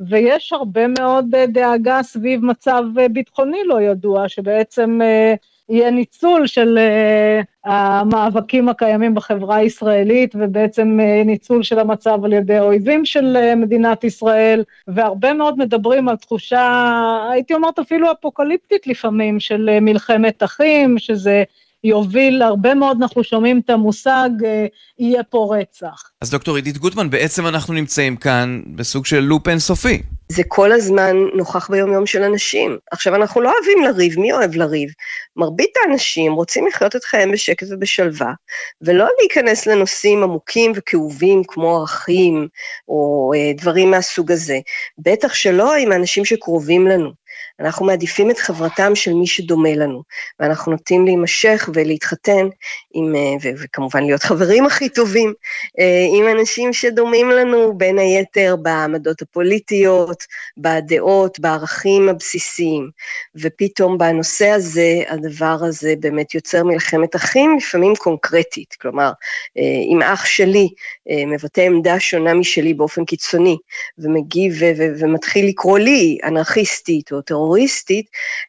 ויש 0.00 0.52
הרבה 0.52 0.86
מאוד 0.86 1.34
דאגה 1.48 2.02
סביב 2.02 2.44
מצב 2.44 2.82
ביטחוני 3.12 3.64
לא 3.64 3.80
ידוע, 3.80 4.28
שבעצם 4.28 4.98
יהיה 5.68 5.90
ניצול 5.90 6.46
של 6.46 6.78
uh, 6.78 7.70
המאבקים 7.70 8.68
הקיימים 8.68 9.14
בחברה 9.14 9.56
הישראלית, 9.56 10.34
ובעצם 10.38 10.98
uh, 11.00 11.26
ניצול 11.26 11.62
של 11.62 11.78
המצב 11.78 12.24
על 12.24 12.32
ידי 12.32 12.56
האויבים 12.56 13.04
של 13.04 13.36
uh, 13.36 13.54
מדינת 13.54 14.04
ישראל, 14.04 14.64
והרבה 14.88 15.32
מאוד 15.32 15.58
מדברים 15.58 16.08
על 16.08 16.16
תחושה, 16.16 17.28
הייתי 17.30 17.54
אומרת 17.54 17.78
אפילו 17.78 18.12
אפוקליפטית 18.12 18.86
לפעמים, 18.86 19.40
של 19.40 19.70
uh, 19.76 19.80
מלחמת 19.80 20.42
אחים, 20.42 20.98
שזה 20.98 21.44
יוביל, 21.86 22.42
הרבה 22.42 22.74
מאוד 22.74 22.96
אנחנו 23.02 23.24
שומעים 23.24 23.60
את 23.64 23.70
המושג, 23.70 24.30
אה, 24.44 24.66
יהיה 24.98 25.22
פה 25.22 25.56
רצח. 25.58 26.02
אז 26.20 26.30
דוקטור 26.30 26.56
עידית 26.56 26.78
גוטמן, 26.78 27.10
בעצם 27.10 27.46
אנחנו 27.46 27.74
נמצאים 27.74 28.16
כאן 28.16 28.60
בסוג 28.74 29.06
של 29.06 29.20
לופ 29.20 29.48
אינסופי. 29.48 30.02
זה 30.28 30.42
כל 30.48 30.72
הזמן 30.72 31.16
נוכח 31.34 31.70
ביומיום 31.70 32.06
של 32.06 32.22
אנשים. 32.22 32.78
עכשיו, 32.90 33.14
אנחנו 33.14 33.40
לא 33.40 33.52
אוהבים 33.52 33.84
לריב, 33.84 34.20
מי 34.20 34.32
אוהב 34.32 34.54
לריב? 34.54 34.88
מרבית 35.36 35.70
האנשים 35.76 36.32
רוצים 36.32 36.66
לחיות 36.66 36.96
את 36.96 37.04
חייהם 37.04 37.32
בשקט 37.32 37.66
ובשלווה, 37.70 38.32
ולא 38.82 39.06
להיכנס 39.20 39.66
לנושאים 39.66 40.22
עמוקים 40.22 40.72
וכאובים 40.76 41.42
כמו 41.48 41.76
ערכים, 41.76 42.48
או 42.88 43.32
אה, 43.36 43.52
דברים 43.56 43.90
מהסוג 43.90 44.32
הזה. 44.32 44.58
בטח 44.98 45.34
שלא 45.34 45.74
עם 45.74 45.92
האנשים 45.92 46.24
שקרובים 46.24 46.86
לנו. 46.86 47.25
אנחנו 47.60 47.86
מעדיפים 47.86 48.30
את 48.30 48.38
חברתם 48.38 48.94
של 48.94 49.14
מי 49.14 49.26
שדומה 49.26 49.74
לנו, 49.74 50.02
ואנחנו 50.40 50.72
נוטים 50.72 51.04
להימשך 51.04 51.68
ולהתחתן 51.74 52.48
עם, 52.94 53.14
ו- 53.42 53.62
וכמובן 53.62 54.04
להיות 54.04 54.22
חברים 54.22 54.66
הכי 54.66 54.88
טובים, 54.88 55.32
עם 56.14 56.38
אנשים 56.38 56.72
שדומים 56.72 57.30
לנו 57.30 57.78
בין 57.78 57.98
היתר 57.98 58.56
בעמדות 58.56 59.22
הפוליטיות, 59.22 60.24
בדעות, 60.56 61.40
בערכים 61.40 62.08
הבסיסיים, 62.08 62.90
ופתאום 63.36 63.98
בנושא 63.98 64.46
הזה, 64.48 65.02
הדבר 65.08 65.56
הזה 65.60 65.94
באמת 66.00 66.34
יוצר 66.34 66.64
מלחמת 66.64 67.16
אחים, 67.16 67.56
לפעמים 67.56 67.96
קונקרטית, 67.96 68.74
כלומר, 68.80 69.10
אם 69.92 70.02
אח 70.02 70.24
שלי 70.24 70.68
מבטא 71.26 71.60
עמדה 71.60 72.00
שונה 72.00 72.34
משלי 72.34 72.74
באופן 72.74 73.04
קיצוני, 73.04 73.56
ומגיב 73.98 74.54
ומתחיל 74.98 75.48
לקרוא 75.48 75.78
לי 75.78 76.18
אנרכיסטית 76.24 77.12
או 77.12 77.20
טרוריסטית, 77.26 78.06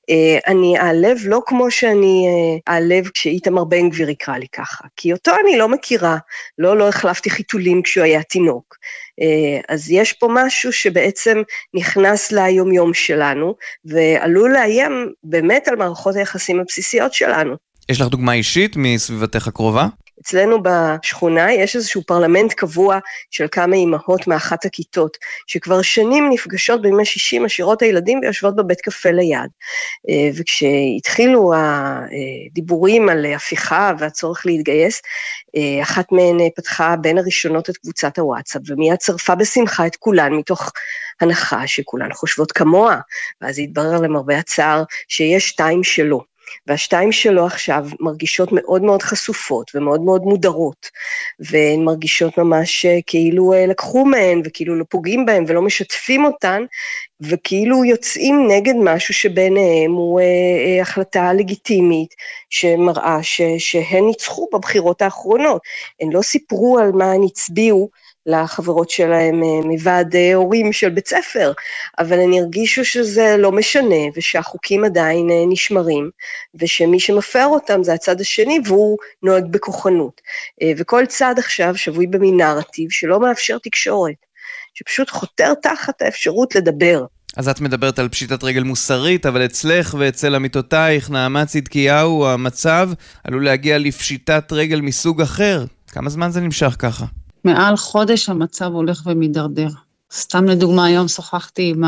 אה, 0.09 0.39
אני 0.47 0.79
אעלב 0.79 1.17
לא 1.25 1.41
כמו 1.45 1.71
שאני 1.71 2.25
אה, 2.27 2.73
אעלב 2.73 3.09
כשאיתמר 3.09 3.63
בן 3.63 3.89
גביר 3.89 4.09
יקרא 4.09 4.37
לי 4.37 4.47
ככה, 4.47 4.85
כי 4.95 5.13
אותו 5.13 5.31
אני 5.43 5.57
לא 5.57 5.69
מכירה, 5.69 6.17
לא, 6.57 6.77
לא 6.77 6.89
החלפתי 6.89 7.29
חיתולים 7.29 7.81
כשהוא 7.81 8.03
היה 8.03 8.23
תינוק. 8.23 8.75
אה, 9.21 9.61
אז 9.69 9.91
יש 9.91 10.13
פה 10.13 10.27
משהו 10.31 10.73
שבעצם 10.73 11.41
נכנס 11.73 12.31
ליומיום 12.31 12.93
שלנו, 12.93 13.55
ועלול 13.85 14.53
לאיים 14.53 15.11
באמת 15.23 15.67
על 15.67 15.75
מערכות 15.75 16.15
היחסים 16.15 16.59
הבסיסיות 16.59 17.13
שלנו. 17.13 17.55
יש 17.89 18.01
לך 18.01 18.07
דוגמה 18.07 18.33
אישית 18.33 18.73
מסביבתך 18.75 19.47
הקרובה? 19.47 19.87
אצלנו 20.21 20.57
בשכונה 20.63 21.53
יש 21.53 21.75
איזשהו 21.75 22.01
פרלמנט 22.07 22.53
קבוע 22.53 22.99
של 23.31 23.47
כמה 23.51 23.75
אימהות 23.75 24.27
מאחת 24.27 24.65
הכיתות, 24.65 25.17
שכבר 25.47 25.81
שנים 25.81 26.29
נפגשות 26.29 26.81
בימי 26.81 27.05
שישי, 27.05 27.39
משאירות 27.39 27.81
הילדים 27.81 28.19
ויושבות 28.19 28.55
בבית 28.55 28.81
קפה 28.81 29.11
ליד. 29.11 29.49
אה, 30.09 30.29
וכשהתחילו 30.35 31.53
הדיבורים 32.51 33.09
על 33.09 33.25
הפיכה 33.25 33.91
והצורך 33.99 34.45
להתגייס, 34.45 35.01
אה, 35.55 35.83
אחת 35.83 36.11
מהן 36.11 36.37
פתחה 36.55 36.95
בין 37.01 37.17
הראשונות 37.17 37.69
את 37.69 37.77
קבוצת 37.77 38.19
הוואטסאפ, 38.19 38.61
ומיד 38.67 38.95
צרפה 38.95 39.35
בשמחה 39.35 39.87
את 39.87 39.95
כולן 39.95 40.33
מתוך 40.33 40.71
הנחה 41.21 41.67
שכולן 41.67 42.13
חושבות 42.13 42.51
כמוה, 42.51 42.99
ואז 43.41 43.59
התברר 43.59 44.01
למרבה 44.01 44.37
הצער 44.37 44.83
שיש 45.07 45.49
שתיים 45.49 45.83
שלא. 45.83 46.21
והשתיים 46.67 47.11
שלו 47.11 47.45
עכשיו 47.45 47.85
מרגישות 47.99 48.49
מאוד 48.51 48.81
מאוד 48.83 49.01
חשופות 49.01 49.71
ומאוד 49.75 50.01
מאוד 50.01 50.21
מודרות, 50.21 50.89
והן 51.39 51.83
מרגישות 51.83 52.37
ממש 52.37 52.85
כאילו 53.07 53.53
לקחו 53.67 54.05
מהן 54.05 54.41
וכאילו 54.45 54.75
לא 54.75 54.83
פוגעים 54.89 55.25
בהן 55.25 55.45
ולא 55.47 55.61
משתפים 55.61 56.25
אותן, 56.25 56.63
וכאילו 57.21 57.85
יוצאים 57.85 58.47
נגד 58.47 58.73
משהו 58.83 59.13
שביניהם 59.13 59.91
הוא 59.91 60.19
אה, 60.19 60.25
אה, 60.25 60.81
החלטה 60.81 61.33
לגיטימית 61.33 62.13
שמראה 62.49 63.23
ש, 63.23 63.41
שהן 63.57 64.05
ניצחו 64.05 64.47
בבחירות 64.53 65.01
האחרונות. 65.01 65.61
הן 66.01 66.09
לא 66.11 66.21
סיפרו 66.21 66.79
על 66.79 66.91
מה 66.91 67.11
הן 67.11 67.23
הצביעו, 67.23 67.89
לחברות 68.27 68.89
שלהם 68.89 69.43
אה, 69.43 69.67
מוועד 69.67 70.15
אה, 70.15 70.35
הורים 70.35 70.73
של 70.73 70.89
בית 70.89 71.07
ספר, 71.07 71.51
אבל 71.99 72.19
הן 72.19 72.33
הרגישו 72.33 72.85
שזה 72.85 73.35
לא 73.37 73.51
משנה 73.51 74.05
ושהחוקים 74.15 74.83
עדיין 74.83 75.29
אה, 75.29 75.43
נשמרים, 75.47 76.09
ושמי 76.55 76.99
שמפר 76.99 77.45
אותם 77.45 77.83
זה 77.83 77.93
הצד 77.93 78.21
השני 78.21 78.59
והוא 78.65 78.97
נוהג 79.23 79.45
בכוחנות. 79.51 80.21
וכל 80.77 81.05
צד 81.05 81.35
עכשיו 81.37 81.77
שבוי 81.77 82.07
במין 82.07 82.37
נרטיב 82.37 82.91
שלא 82.91 83.19
מאפשר 83.19 83.57
תקשורת, 83.57 84.15
שפשוט 84.73 85.09
חותר 85.09 85.53
תחת 85.53 86.01
האפשרות 86.01 86.55
לדבר. 86.55 87.05
אז 87.37 87.49
את 87.49 87.61
מדברת 87.61 87.99
על 87.99 88.09
פשיטת 88.09 88.43
רגל 88.43 88.63
מוסרית, 88.63 89.25
אבל 89.25 89.45
אצלך 89.45 89.95
ואצל 89.99 90.35
עמיתותייך, 90.35 91.09
נעמה 91.11 91.45
צדקיהו, 91.45 92.27
המצב 92.27 92.89
עלול 93.23 93.45
להגיע 93.45 93.77
לפשיטת 93.77 94.51
רגל 94.51 94.81
מסוג 94.81 95.21
אחר. 95.21 95.65
כמה 95.87 96.09
זמן 96.09 96.31
זה 96.31 96.41
נמשך 96.41 96.75
ככה? 96.79 97.05
מעל 97.43 97.77
חודש 97.77 98.29
המצב 98.29 98.71
הולך 98.73 99.01
ומידרדר. 99.05 99.67
סתם 100.11 100.45
לדוגמה, 100.45 100.85
היום 100.85 101.07
שוחחתי 101.07 101.69
עם 101.75 101.83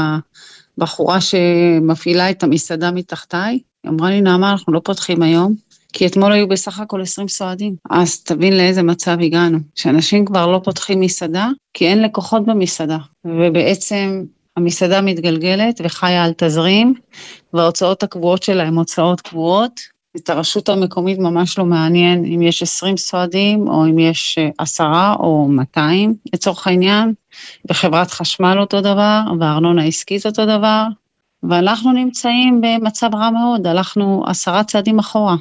הבחורה 0.78 1.22
שמפעילה 1.22 2.30
את 2.30 2.44
המסעדה 2.44 2.92
מתחתיי, 2.92 3.60
היא 3.84 3.92
אמרה 3.92 4.10
לי, 4.10 4.22
נעמה, 4.22 4.52
אנחנו 4.52 4.74
לא 4.74 4.82
פותחים 4.84 5.22
היום, 5.22 5.56
כי 5.94 6.08
אתמול 6.08 6.32
היו 6.32 6.48
בסך 6.48 6.80
הכל 6.80 7.02
20 7.02 7.28
סועדים. 7.28 7.76
אז 7.90 8.24
תבין 8.24 8.58
לאיזה 8.58 8.84
מצב 8.84 9.18
הגענו, 9.22 9.58
שאנשים 9.76 10.26
כבר 10.26 10.48
לא 10.48 10.62
פותחים 10.64 11.00
מסעדה, 11.00 11.48
כי 11.74 11.88
אין 11.88 12.02
לקוחות 12.02 12.46
במסעדה, 12.46 12.98
ובעצם 13.26 14.24
המסעדה 14.58 15.02
מתגלגלת 15.02 15.82
וחיה 15.84 16.24
על 16.24 16.32
תזרים, 16.38 16.94
וההוצאות 17.54 18.04
הקבועות 18.04 18.44
שלה 18.44 18.64
הן 18.64 18.76
הוצאות 18.76 19.22
קבועות, 19.22 19.80
את 20.24 20.30
הרשות 20.30 20.70
המקומית 20.70 21.20
ממש 21.20 21.58
לא 21.58 21.66
מעניין 21.66 22.26
אם 22.26 22.42
יש 22.42 22.64
20 22.64 22.98
סועדים 22.98 23.68
או 23.68 23.86
אם 23.86 24.00
יש 24.00 24.38
אה, 24.38 24.50
עשרה 24.58 25.16
או 25.20 25.48
200 25.48 26.14
לצורך 26.34 26.68
העניין, 26.68 27.14
בחברת 27.66 28.12
חשמל 28.12 28.58
אותו 28.60 28.82
דבר, 28.82 29.22
והארנונה 29.40 29.82
העסקית 29.82 30.26
אותו 30.26 30.46
דבר, 30.46 30.84
ואנחנו 31.44 31.92
נמצאים 31.92 32.62
במצב 32.62 33.16
רע 33.16 33.30
מאוד, 33.30 33.68
הלכנו 33.68 34.24
עשרה 34.28 34.64
צעדים 34.64 35.00
אחורה. 35.00 35.36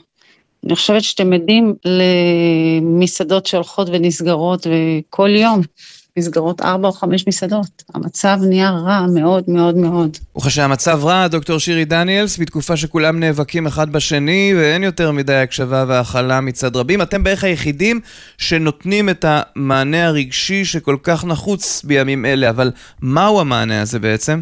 אני 0.65 0.75
חושבת 0.75 1.03
שאתם 1.03 1.33
עדים 1.33 1.75
למסעדות 1.85 3.47
שהולכות 3.47 3.89
ונסגרות 3.93 4.67
וכל 4.67 5.31
יום 5.31 5.61
נסגרות 6.19 6.61
ארבע 6.61 6.89
או 6.89 6.93
חמש 6.93 7.27
מסעדות. 7.27 7.83
המצב 7.95 8.39
נהיה 8.49 8.71
רע 8.71 9.07
מאוד 9.15 9.45
מאוד 9.49 9.77
מאוד. 9.77 10.17
וכשהמצב 10.37 11.05
רע, 11.05 11.29
דוקטור 11.29 11.59
שירי 11.59 11.85
דניאלס, 11.85 12.39
בתקופה 12.39 12.77
שכולם 12.77 13.21
נאבקים 13.21 13.67
אחד 13.67 13.91
בשני 13.93 14.53
ואין 14.57 14.83
יותר 14.85 15.13
מדי 15.13 15.35
הקשבה 15.35 15.85
והכלה 15.89 16.41
מצד 16.41 16.77
רבים, 16.77 17.03
אתם 17.03 17.25
בערך 17.25 17.45
היחידים 17.45 18.01
שנותנים 18.39 19.09
את 19.09 19.25
המענה 19.29 20.07
הרגשי 20.07 20.65
שכל 20.65 20.97
כך 21.03 21.25
נחוץ 21.25 21.85
בימים 21.85 22.25
אלה, 22.25 22.51
אבל 22.51 22.71
מהו 23.03 23.41
המענה 23.41 23.83
הזה 23.83 23.99
בעצם? 23.99 24.41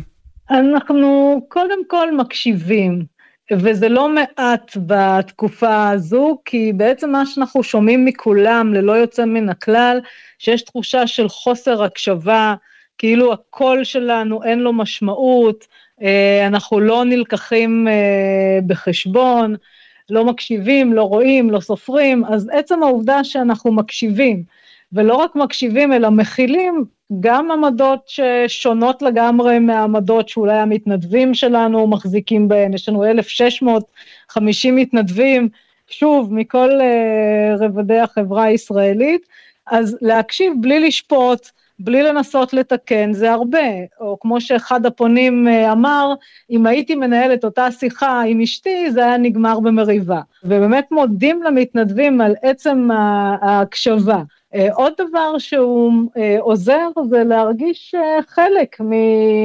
אנחנו 0.51 1.41
קודם 1.49 1.79
כל 1.89 2.17
מקשיבים. 2.17 3.17
וזה 3.53 3.89
לא 3.89 4.09
מעט 4.09 4.77
בתקופה 4.87 5.89
הזו, 5.91 6.39
כי 6.45 6.73
בעצם 6.73 7.11
מה 7.11 7.27
שאנחנו 7.27 7.63
שומעים 7.63 8.05
מכולם, 8.05 8.75
ללא 8.75 8.93
יוצא 8.93 9.25
מן 9.25 9.49
הכלל, 9.49 9.99
שיש 10.39 10.63
תחושה 10.63 11.07
של 11.07 11.29
חוסר 11.29 11.83
הקשבה, 11.83 12.55
כאילו 12.99 13.33
הקול 13.33 13.85
שלנו 13.85 14.45
אין 14.45 14.59
לו 14.59 14.73
משמעות, 14.73 15.67
אה, 16.03 16.47
אנחנו 16.47 16.81
לא 16.81 17.05
נלקחים 17.05 17.89
אה, 17.89 18.59
בחשבון, 18.67 19.57
לא 20.11 20.25
מקשיבים, 20.25 20.93
לא 20.93 21.03
רואים, 21.03 21.51
לא 21.51 21.61
סופרים, 21.61 22.25
אז 22.25 22.49
עצם 22.53 22.83
העובדה 22.83 23.25
שאנחנו 23.25 23.73
מקשיבים, 23.73 24.43
ולא 24.93 25.15
רק 25.15 25.37
מקשיבים, 25.37 25.93
אלא 25.93 26.11
מכילים 26.11 26.85
גם 27.21 27.51
עמדות 27.51 28.01
ששונות 28.07 29.03
לגמרי 29.03 29.59
מהעמדות 29.59 30.29
שאולי 30.29 30.59
המתנדבים 30.59 31.35
שלנו 31.35 31.87
מחזיקים 31.87 32.49
בהן, 32.49 32.75
יש 32.75 32.89
לנו 32.89 33.05
1,650 33.05 34.77
מתנדבים, 34.77 35.49
שוב, 35.89 36.35
מכל 36.35 36.71
uh, 36.81 37.65
רבדי 37.65 37.99
החברה 37.99 38.45
הישראלית, 38.45 39.27
אז 39.67 39.99
להקשיב 40.01 40.53
בלי 40.61 40.81
לשפוט, 40.81 41.51
בלי 41.79 42.03
לנסות 42.03 42.53
לתקן, 42.53 43.13
זה 43.13 43.33
הרבה. 43.33 43.69
או 44.01 44.17
כמו 44.21 44.41
שאחד 44.41 44.87
הפונים 44.87 45.49
uh, 45.49 45.73
אמר, 45.73 46.15
אם 46.51 46.67
הייתי 46.67 46.95
מנהלת 46.95 47.45
אותה 47.45 47.71
שיחה 47.71 48.23
עם 48.23 48.41
אשתי, 48.41 48.91
זה 48.91 49.05
היה 49.05 49.17
נגמר 49.17 49.61
במריבה. 49.61 50.21
ובאמת 50.45 50.91
מודים 50.91 51.43
למתנדבים 51.43 52.21
על 52.21 52.35
עצם 52.43 52.89
ההקשבה. 53.43 54.23
אה, 54.57 54.73
עוד 54.73 54.93
דבר 54.99 55.39
שהוא 55.39 55.93
אה, 56.17 56.37
עוזר 56.41 56.89
זה 57.11 57.25
להרגיש 57.25 57.95
אה, 57.95 58.19
חלק 58.29 58.77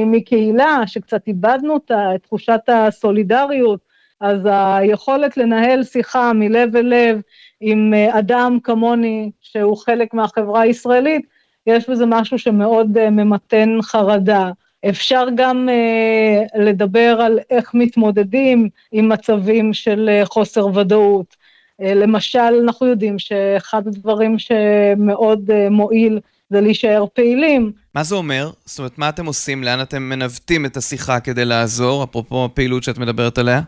מקהילה, 0.06 0.82
שקצת 0.86 1.28
איבדנו 1.28 1.76
את 1.76 1.90
תחושת 2.22 2.60
הסולידריות, 2.68 3.80
אז 4.20 4.40
היכולת 4.44 5.36
לנהל 5.36 5.84
שיחה 5.84 6.32
מלב 6.32 6.76
אל 6.76 6.86
לב 6.86 7.20
עם 7.62 7.94
אדם 8.10 8.58
כמוני, 8.62 9.30
שהוא 9.40 9.76
חלק 9.76 10.14
מהחברה 10.14 10.60
הישראלית, 10.60 11.26
יש 11.66 11.90
בזה 11.90 12.06
משהו 12.06 12.38
שמאוד 12.38 13.08
ממתן 13.10 13.78
חרדה. 13.82 14.50
אפשר 14.88 15.26
גם 15.34 15.68
uh, 15.68 16.58
לדבר 16.58 17.18
על 17.20 17.38
איך 17.50 17.70
מתמודדים 17.74 18.68
עם 18.92 19.08
מצבים 19.08 19.74
של 19.74 20.10
uh, 20.22 20.26
חוסר 20.26 20.66
ודאות. 20.66 21.42
למשל, 21.78 22.38
אנחנו 22.64 22.86
יודעים 22.86 23.18
שאחד 23.18 23.86
הדברים 23.86 24.38
שמאוד 24.38 25.50
מועיל 25.70 26.20
זה 26.50 26.60
להישאר 26.60 27.04
פעילים. 27.14 27.72
מה 27.94 28.02
זה 28.02 28.14
אומר? 28.14 28.50
זאת 28.64 28.78
אומרת, 28.78 28.98
מה 28.98 29.08
אתם 29.08 29.26
עושים? 29.26 29.64
לאן 29.64 29.82
אתם 29.82 30.02
מנווטים 30.02 30.66
את 30.66 30.76
השיחה 30.76 31.20
כדי 31.20 31.44
לעזור, 31.44 32.04
אפרופו 32.04 32.44
הפעילות 32.44 32.82
שאת 32.82 32.98
מדברת 32.98 33.38
עליה? 33.38 33.60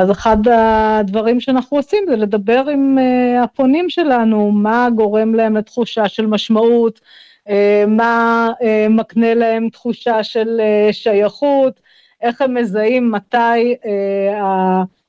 אז 0.00 0.10
אחד 0.10 0.36
הדברים 0.48 1.40
שאנחנו 1.40 1.76
עושים 1.76 2.04
זה 2.08 2.16
לדבר 2.16 2.64
עם 2.68 2.98
uh, 2.98 3.44
הפונים 3.44 3.90
שלנו, 3.90 4.52
מה 4.52 4.88
גורם 4.94 5.34
להם 5.34 5.56
לתחושה 5.56 6.08
של 6.08 6.26
משמעות, 6.26 7.00
uh, 7.48 7.50
מה 7.86 8.48
uh, 8.60 8.64
מקנה 8.90 9.34
להם 9.34 9.68
תחושה 9.68 10.22
של 10.22 10.60
שייכות, 10.92 11.80
איך 12.22 12.42
הם 12.42 12.54
מזהים 12.54 13.10
מתי 13.10 13.74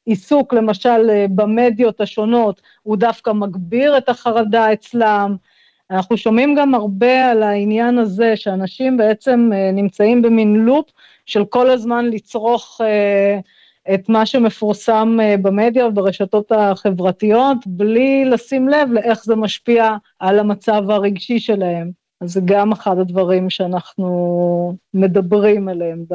העיסוק, 0.08 0.54
למשל, 0.54 1.25
במדיות 1.30 2.01
השונות, 2.01 2.62
הוא 2.84 2.97
דווקא 2.97 3.30
מגביר 3.30 3.97
את 3.97 4.10
החרדה 4.10 4.73
אצלם. 4.73 5.36
אנחנו 5.91 6.17
שומעים 6.17 6.56
גם 6.56 6.75
הרבה 6.75 7.32
על 7.32 7.43
העניין 7.43 7.97
הזה, 7.97 8.36
שאנשים 8.36 8.97
בעצם 8.97 9.49
נמצאים 9.73 10.21
במין 10.21 10.56
לופ 10.56 10.86
של 11.25 11.45
כל 11.45 11.69
הזמן 11.69 12.06
לצרוך 12.06 12.82
uh, 12.82 13.61
את 13.94 14.10
מה 14.10 14.26
שמפורסם 14.26 15.17
אה, 15.22 15.38
במדיה 15.38 15.88
וברשתות 15.88 16.52
החברתיות, 16.52 17.58
בלי 17.67 18.26
לשים 18.26 18.70
לב 18.70 18.91
לאיך 18.91 19.24
זה 19.24 19.36
משפיע 19.36 19.96
על 20.20 20.39
המצב 20.39 20.89
הרגשי 20.89 21.39
שלהם. 21.39 21.91
אז 22.22 22.34
זה 22.34 22.41
גם 22.46 22.72
אחד 22.72 22.98
הדברים 23.00 23.50
שאנחנו 23.50 24.76
מדברים 24.94 25.70
עליהם 25.70 26.06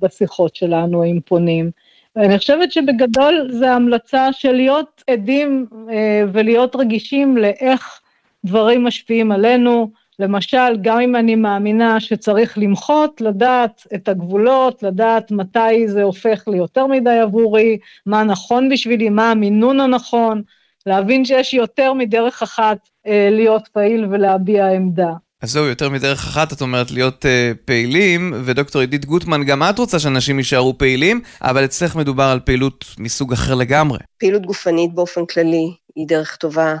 בשיחות 0.00 0.56
שלנו 0.56 1.02
עם 1.02 1.20
פונים. 1.20 1.70
אני 2.16 2.38
חושבת 2.38 2.72
שבגדול 2.72 3.48
זה 3.52 3.72
המלצה 3.72 4.32
של 4.32 4.52
להיות 4.52 5.02
עדים 5.06 5.66
אה, 5.90 6.24
ולהיות 6.32 6.76
רגישים 6.76 7.36
לאיך 7.36 8.00
דברים 8.44 8.84
משפיעים 8.84 9.32
עלינו, 9.32 9.90
למשל, 10.18 10.76
גם 10.82 11.00
אם 11.00 11.16
אני 11.16 11.34
מאמינה 11.34 12.00
שצריך 12.00 12.58
למחות, 12.58 13.20
לדעת 13.20 13.86
את 13.94 14.08
הגבולות, 14.08 14.82
לדעת 14.82 15.30
מתי 15.30 15.88
זה 15.88 16.02
הופך 16.02 16.44
ליותר 16.48 16.86
מדי 16.86 17.18
עבורי, 17.22 17.78
מה 18.06 18.24
נכון 18.24 18.68
בשבילי, 18.68 19.08
מה 19.08 19.30
המינון 19.30 19.80
הנכון, 19.80 20.42
להבין 20.86 21.24
שיש 21.24 21.54
יותר 21.54 21.92
מדרך 21.92 22.42
אחת 22.42 22.78
אה, 23.06 23.28
להיות 23.30 23.68
פעיל 23.72 24.06
ולהביע 24.10 24.66
עמדה. 24.68 25.10
אז 25.42 25.50
זהו, 25.50 25.64
יותר 25.64 25.90
מדרך 25.90 26.24
אחת, 26.24 26.52
את 26.52 26.60
אומרת 26.60 26.90
להיות 26.90 27.26
אה, 27.26 27.52
פעילים, 27.64 28.32
ודוקטור 28.44 28.80
עידית 28.80 29.04
גוטמן, 29.04 29.44
גם 29.44 29.62
את 29.62 29.78
רוצה 29.78 29.98
שאנשים 29.98 30.38
יישארו 30.38 30.78
פעילים, 30.78 31.20
אבל 31.42 31.64
אצלך 31.64 31.96
מדובר 31.96 32.24
על 32.24 32.40
פעילות 32.40 32.84
מסוג 32.98 33.32
אחר 33.32 33.54
לגמרי. 33.54 33.98
פעילות 34.18 34.46
גופנית 34.46 34.94
באופן 34.94 35.26
כללי 35.26 35.74
היא 35.96 36.06
דרך 36.08 36.36
טובה 36.36 36.74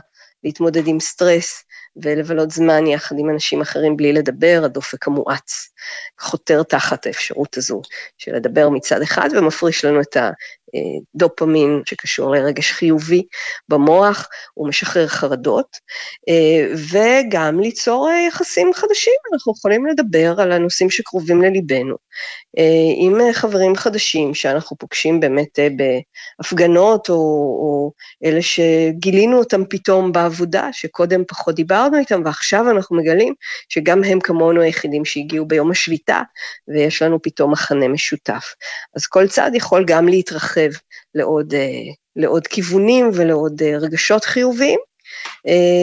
להתמודד 0.44 0.86
עם 0.86 1.00
סטרס. 1.00 1.63
ולבלות 2.02 2.50
זמן 2.50 2.86
יחד 2.86 3.16
עם 3.18 3.30
אנשים 3.30 3.60
אחרים 3.60 3.96
בלי 3.96 4.12
לדבר, 4.12 4.62
הדופק 4.64 5.08
המואץ 5.08 5.73
חותר 6.20 6.62
תחת 6.62 7.06
האפשרות 7.06 7.56
הזו 7.56 7.82
של 8.18 8.34
לדבר 8.34 8.68
מצד 8.68 9.02
אחד 9.02 9.28
ומפריש 9.32 9.84
לנו 9.84 10.00
את 10.00 10.16
הדופמין 10.16 11.82
שקשור 11.86 12.30
לרגש 12.30 12.72
חיובי 12.72 13.22
במוח, 13.68 14.28
הוא 14.54 14.68
משחרר 14.68 15.06
חרדות, 15.06 15.76
וגם 16.90 17.60
ליצור 17.60 18.08
יחסים 18.28 18.70
חדשים, 18.74 19.14
אנחנו 19.32 19.52
יכולים 19.58 19.86
לדבר 19.86 20.40
על 20.40 20.52
הנושאים 20.52 20.90
שקרובים 20.90 21.42
לליבנו, 21.42 21.96
עם 22.96 23.32
חברים 23.32 23.76
חדשים 23.76 24.34
שאנחנו 24.34 24.76
פוגשים 24.76 25.20
באמת 25.20 25.58
בהפגנות, 26.38 27.08
או, 27.08 27.14
או 27.14 27.92
אלה 28.24 28.42
שגילינו 28.42 29.38
אותם 29.38 29.64
פתאום 29.70 30.12
בעבודה, 30.12 30.68
שקודם 30.72 31.22
פחות 31.28 31.54
דיברנו 31.54 31.98
איתם, 31.98 32.22
ועכשיו 32.24 32.70
אנחנו 32.70 32.96
מגלים 32.96 33.34
שגם 33.68 34.04
הם 34.04 34.20
כמונו 34.20 34.60
היחידים 34.60 35.04
שהגיעו 35.04 35.46
ביום 35.46 35.70
השביתה, 35.74 36.22
ויש 36.68 37.02
לנו 37.02 37.22
פתאום 37.22 37.52
מחנה 37.52 37.88
משותף. 37.88 38.44
אז 38.96 39.06
כל 39.06 39.28
צעד 39.28 39.54
יכול 39.54 39.84
גם 39.86 40.08
להתרחב 40.08 40.70
לעוד, 41.14 41.54
לעוד 42.16 42.46
כיוונים 42.46 43.10
ולעוד 43.14 43.62
רגשות 43.62 44.24
חיוביים. 44.24 44.80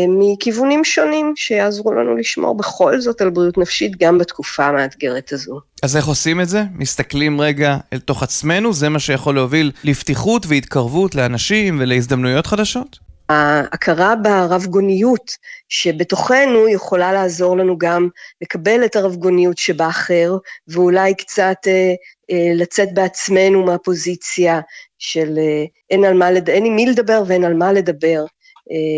מכיוונים 0.08 0.84
שונים 0.84 1.34
שיעזרו 1.36 1.94
לנו 1.94 2.16
לשמור 2.16 2.58
בכל 2.58 3.02
זאת 3.02 3.22
על 3.22 3.30
בריאות 3.30 3.58
נפשית 3.58 3.98
גם 3.98 4.18
בתקופה 4.18 4.66
המאתגרת 4.66 5.32
הזו. 5.32 5.60
אז 5.84 5.98
איך 5.98 6.06
עושים 6.06 6.42
את 6.42 6.50
זה? 6.50 6.64
מסתכלים 6.76 7.42
רגע 7.42 7.78
אל 7.94 8.00
תוך 8.00 8.24
עצמנו? 8.24 8.74
זה 8.74 8.90
מה 8.90 9.00
שיכול 9.00 9.36
להוביל 9.36 9.72
לפתיחות 9.84 10.46
והתקרבות 10.48 11.16
לאנשים 11.16 11.78
ולהזדמנויות 11.82 12.48
חדשות? 12.48 13.11
ההכרה 13.32 14.16
ברב 14.16 14.66
גוניות 14.66 15.32
שבתוכנו 15.70 16.70
יכולה 16.70 17.14
לעזור 17.14 17.58
לנו 17.58 17.78
גם 17.78 18.10
לקבל 18.42 18.86
את 18.86 18.96
הרב 18.96 19.16
גוניות 19.16 19.58
שבאחר, 19.58 20.38
ואולי 20.68 21.14
קצת 21.16 21.58
אה, 21.68 21.94
אה, 22.32 22.52
לצאת 22.56 22.94
בעצמנו 22.94 23.66
מהפוזיציה 23.66 24.60
של 24.98 25.38
אה, 25.38 25.66
אין, 25.90 26.06
על 26.06 26.14
מה. 26.14 26.30
אין 26.48 26.66
עם 26.66 26.76
מי 26.76 26.86
לדבר 26.86 27.24
ואין 27.28 27.44
על 27.44 27.54
מה 27.54 27.74
לדבר, 27.74 28.26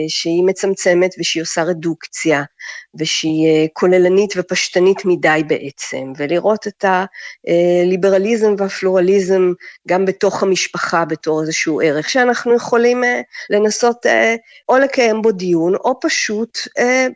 שהיא 0.08 0.44
מצמצמת 0.44 1.16
ושהיא 1.20 1.44
עושה 1.44 1.64
רדוקציה, 1.64 2.44
ושהיא 3.00 3.48
אה, 3.48 3.66
כוללנית 3.74 4.34
ופשטנית 4.38 5.06
מדי 5.06 5.42
בעצם, 5.48 6.14
ולראות 6.18 6.68
את 6.68 6.86
הליברליזם 6.86 8.56
והפלורליזם 8.58 9.54
גם 9.88 10.06
בתוך 10.06 10.44
המשפחה 10.44 11.06
בתור 11.06 11.42
איזשהו 11.42 11.82
ערך, 11.82 12.10
שאנחנו 12.10 12.54
יכולים 12.54 13.04
אה, 13.04 13.22
לנסות 13.50 14.06
או 14.70 14.78
לקיים 14.78 15.22
בו 15.22 15.32
דיון, 15.32 15.76
או 15.76 16.00
פשוט 16.02 16.58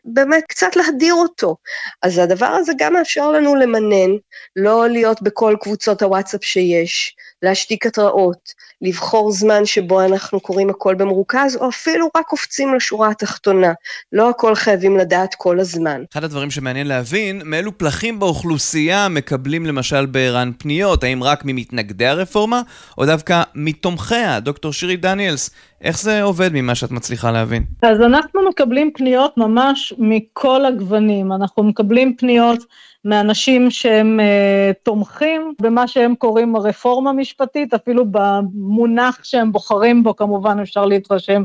באמת 0.06 0.44
קצת 0.48 0.76
להדיר 0.76 1.14
אותו. 1.14 1.56
אז 2.02 2.18
הדבר 2.18 2.46
הזה 2.46 2.72
גם 2.78 2.94
מאפשר 2.94 3.32
לנו 3.32 3.56
למנן, 3.56 4.12
לא 4.56 4.88
להיות 4.90 5.22
בכל 5.22 5.56
קבוצות 5.62 6.02
הוואטסאפ 6.02 6.44
שיש, 6.44 7.16
להשתיק 7.44 7.86
התראות, 7.86 8.54
לבחור 8.82 9.32
זמן 9.32 9.66
שבו 9.66 10.02
אנחנו 10.02 10.40
קוראים 10.40 10.70
הכל 10.70 10.96
במרוכז, 10.96 11.58
או 11.62 11.70
אפילו 11.70 12.10
רק 12.18 12.26
קופצים 12.28 12.76
לשורה 12.76 13.10
התחתונה. 13.10 13.74
לא 14.12 14.30
הכל 14.30 14.56
חייבים 14.56 14.98
לדעת 14.98 15.36
כל 15.36 15.60
הזמן. 15.60 16.04
אחד 16.14 16.24
הדברים 16.24 16.52
שמעניין 16.52 16.88
להבין, 16.88 17.42
מאילו 17.46 17.78
פלחים 17.78 18.20
באוכלוסייה 18.20 19.08
מקבלים 19.08 19.66
למשל 19.66 20.06
בער"ן 20.06 20.52
פניות? 20.58 21.04
האם 21.04 21.24
רק 21.24 21.42
ממתנגדי 21.46 22.06
הרפורמה, 22.06 22.62
או 22.98 23.06
דווקא 23.06 23.44
מתומכיה? 23.56 24.40
דוקטור 24.40 24.74
שירי 24.74 24.98
דניאלס, 24.98 25.50
איך 25.82 26.02
זה 26.02 26.22
עובד 26.22 26.50
ממה 26.54 26.76
שאת 26.76 26.92
מצליחה 26.92 27.32
להבין? 27.32 27.64
אז 27.82 28.02
אנחנו 28.02 28.50
מקבלים 28.50 28.92
פניות 28.94 29.38
ממש 29.38 29.94
מכל 29.98 30.66
הגוונים. 30.66 31.32
אנחנו 31.34 31.64
מקבלים 31.64 32.16
פניות 32.18 32.64
מאנשים 33.08 33.72
שהם 33.72 34.20
uh, 34.20 34.74
תומכים 34.84 35.54
במה 35.62 35.88
שהם 35.88 36.16
קוראים 36.16 36.56
הרפורמה 36.56 37.10
המשפטית, 37.10 37.74
אפילו 37.74 38.06
במונח 38.12 39.20
שהם 39.24 39.52
בוחרים 39.52 40.04
בו, 40.04 40.16
כמובן 40.16 40.60
אפשר 40.60 40.86
להתרשם 40.86 41.44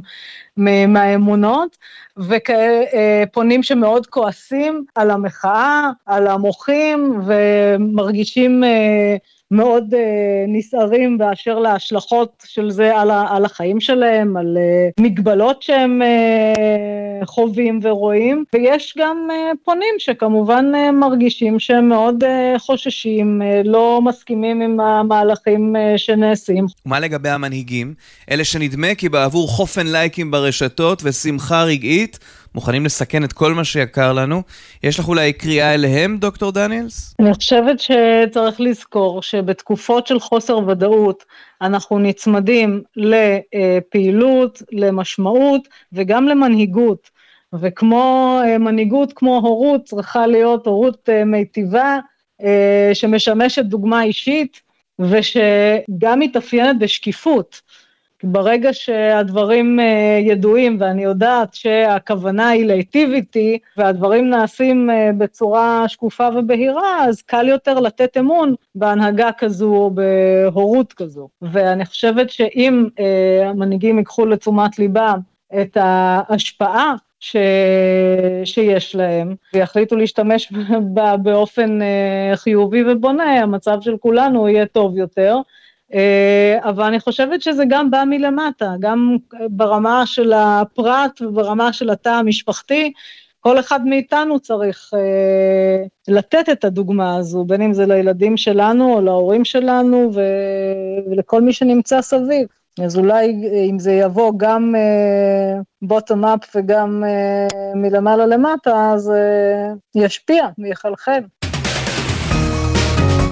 מהאמונות, 0.57 1.77
ופונים 2.17 3.61
uh, 3.61 3.63
שמאוד 3.63 4.07
כועסים 4.07 4.85
על 4.95 5.11
המחאה, 5.11 5.91
על 6.07 6.27
המוחים, 6.27 7.21
ומרגישים 7.27 8.63
uh, 8.65 9.19
מאוד 9.51 9.95
uh, 9.95 9.97
נסערים 10.49 11.19
באשר 11.19 11.59
להשלכות 11.59 12.45
של 12.47 12.71
זה 12.71 12.97
על, 12.99 13.45
החיים 13.45 13.81
שלהם, 13.81 14.37
על 14.37 14.59
מגבלות 15.01 15.63
שהם 15.63 16.03
חווים 17.25 17.81
ורואים, 17.83 18.45
ויש 18.55 18.95
גם 18.99 19.29
פונים 19.65 19.95
שכמובן 19.99 20.65
מרגישים 20.93 21.59
שהם 21.61 21.89
מאוד 21.89 22.25
חוששים, 22.59 23.43
לא 23.65 24.01
מסכימים 24.05 24.61
עם 24.61 24.81
המהלכים 24.81 25.77
שנעשים. 25.97 26.67
ומה 26.87 27.01
לגבי 27.01 27.29
המנהיגים? 27.29 27.95
אלה 28.31 28.45
שנדמה 28.45 28.95
כי 28.95 29.09
בעבור 29.09 29.49
חופן 29.49 29.87
לייקים 29.87 30.31
ברשתות 30.43 31.03
ושמחה 31.05 31.65
רגעית, 31.65 32.19
מוכנים 32.55 32.85
לסכן 32.85 33.25
את 33.25 33.33
כל 33.33 33.55
מה 33.55 33.65
שיקר 33.65 34.13
לנו. 34.13 34.43
יש 34.83 34.99
לך 34.99 35.09
אולי 35.09 35.33
קריאה 35.33 35.75
אליהם, 35.75 36.19
דוקטור 36.19 36.53
דניאלס? 36.53 37.15
אני 37.21 37.35
חושבת 37.35 37.81
שצריך 37.81 38.61
לזכור 38.61 39.23
שבתקופות 39.23 40.07
של 40.07 40.21
חוסר 40.21 40.59
ודאות 40.59 41.25
אנחנו 41.63 41.99
נצמדים 41.99 42.83
לפעילות, 42.97 44.63
למשמעות 44.73 45.69
וגם 45.93 46.29
למנהיגות. 46.29 47.11
וכמו 47.61 48.41
מנהיגות, 48.61 49.13
כמו 49.13 49.37
הורות, 49.37 49.85
צריכה 49.85 50.27
להיות 50.27 50.67
הורות 50.67 51.09
מיטיבה, 51.27 51.99
שמשמשת 52.95 53.65
דוגמה 53.65 54.03
אישית, 54.03 54.61
ושגם 54.99 56.21
מתאפיינת 56.21 56.79
בשקיפות. 56.79 57.61
ברגע 58.25 58.73
שהדברים 58.73 59.81
אה, 59.81 60.19
ידועים 60.21 60.77
ואני 60.81 61.03
יודעת 61.03 61.55
שהכוונה 61.55 62.49
היא 62.49 62.67
להיטיב 62.67 63.11
איתי 63.13 63.59
והדברים 63.77 64.31
נעשים 64.31 64.91
אה, 64.91 65.11
בצורה 65.19 65.85
שקופה 65.89 66.29
ובהירה, 66.37 67.05
אז 67.05 67.23
קל 67.23 67.49
יותר 67.49 67.81
לתת 67.81 68.17
אמון 68.17 68.55
בהנהגה 68.75 69.31
כזו 69.39 69.75
או 69.75 69.91
בהורות 69.91 70.93
כזו. 70.93 71.29
ואני 71.43 71.85
חושבת 71.85 72.31
שאם 72.31 72.89
אה, 72.99 73.49
המנהיגים 73.49 73.99
ייקחו 73.99 74.27
לתשומת 74.27 74.79
ליבם 74.79 75.19
את 75.61 75.77
ההשפעה 75.81 76.95
ש... 77.21 77.37
שיש 78.45 78.95
להם, 78.95 79.35
ויחליטו 79.55 79.97
להשתמש 79.97 80.53
בה 80.95 81.17
באופן 81.17 81.79
חיובי 82.35 82.93
ובונה, 82.93 83.43
המצב 83.43 83.79
של 83.81 83.97
כולנו 83.97 84.49
יהיה 84.49 84.67
טוב 84.67 84.97
יותר. 84.97 85.37
אה, 85.95 86.59
אבל 86.63 86.85
אני 86.85 87.01
חושבת 87.01 87.43
שזה 87.43 87.65
גם 87.69 87.91
בא 87.91 88.05
מלמטה, 88.07 88.75
גם 88.81 89.17
ברמה 89.51 90.07
של 90.07 90.33
הפרט 90.33 91.23
וברמה 91.23 91.73
של 91.73 91.91
התא 91.91 92.09
המשפחתי, 92.09 92.93
כל 93.41 93.59
אחד 93.59 93.87
מאיתנו 93.87 94.41
צריך 94.41 94.91
אה, 94.95 95.85
לתת 96.09 96.49
את 96.53 96.65
הדוגמה 96.65 97.17
הזו, 97.17 97.45
בין 97.45 97.63
אם 97.63 97.73
זה 97.73 97.87
לילדים 97.87 98.37
שלנו 98.37 98.95
או 98.95 99.01
להורים 99.01 99.45
שלנו 99.45 100.11
ו... 100.15 100.21
ולכל 101.11 101.43
מי 101.43 101.53
שנמצא 101.53 102.03
סביב. 102.03 102.47
אז 102.85 102.99
אולי 102.99 103.49
אם 103.71 103.79
זה 103.79 103.93
יבוא 103.93 104.33
גם 104.37 104.75
בוטום 105.83 106.25
uh, 106.25 106.29
אפ 106.35 106.57
וגם 106.57 107.05
uh, 107.05 107.77
מלמעלה 107.77 108.27
למטה, 108.27 108.91
אז 108.93 109.11
uh, 109.11 110.01
ישפיע 110.01 110.49
ויחלחל. 110.59 111.21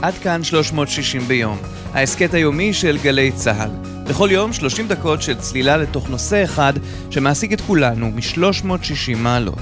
עד 0.03 0.15
כאן 0.15 0.45
360 0.45 1.21
ביום. 1.21 1.59
ההסכת 1.93 2.35
היומי 2.35 2.73
של 2.73 2.99
גלי 3.03 3.33
צה"ל. 3.33 3.71
בכל 4.09 4.29
יום 4.33 4.53
30 4.53 4.89
דקות 4.89 5.23
של 5.23 5.35
צלילה 5.39 5.77
לתוך 5.77 6.11
נושא 6.11 6.45
אחד 6.45 6.73
שמעסיק 7.11 7.53
את 7.53 7.61
כולנו 7.61 8.11
מ-360 8.11 9.17
מעלות. 9.17 9.59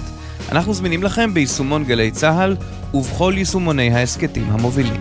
אנחנו 0.53 0.75
זמינים 0.75 1.03
לכם 1.03 1.35
ביישומון 1.35 1.85
גלי 1.85 2.11
צה"ל 2.11 2.57
ובכל 2.95 3.35
יישומוני 3.37 3.95
ההסכתים 3.95 4.51
המובילים. 4.51 5.01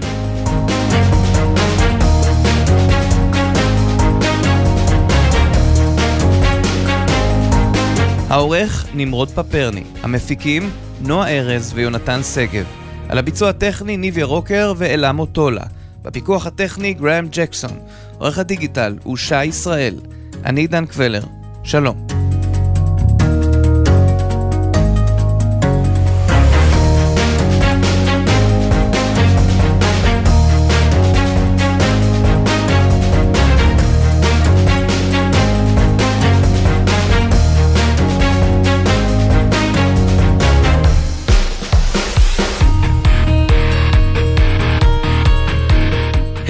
העורך 8.30 8.86
נמרוד 8.94 9.30
פפרני, 9.30 9.84
המפיקים 10.04 10.70
נועה 11.02 11.38
ארז 11.38 11.72
ויונתן 11.76 12.24
שגב. 12.24 12.87
על 13.10 13.18
הביצוע 13.18 13.50
הטכני 13.50 13.98
ניב 13.98 14.18
ירוקר 14.18 14.74
ואלה 14.78 15.12
מוטולה. 15.12 15.64
בפיקוח 16.04 16.48
הטכני 16.48 16.94
גראם 16.94 17.28
ג'קסון. 17.32 17.80
עורך 18.18 18.38
הדיגיטל 18.38 18.98
הוא 19.04 19.18
שי 19.18 19.46
ישראל. 19.46 19.96
אני 20.46 20.62
עידן 20.62 20.86
קבלר. 20.86 21.24
שלום. 21.64 22.27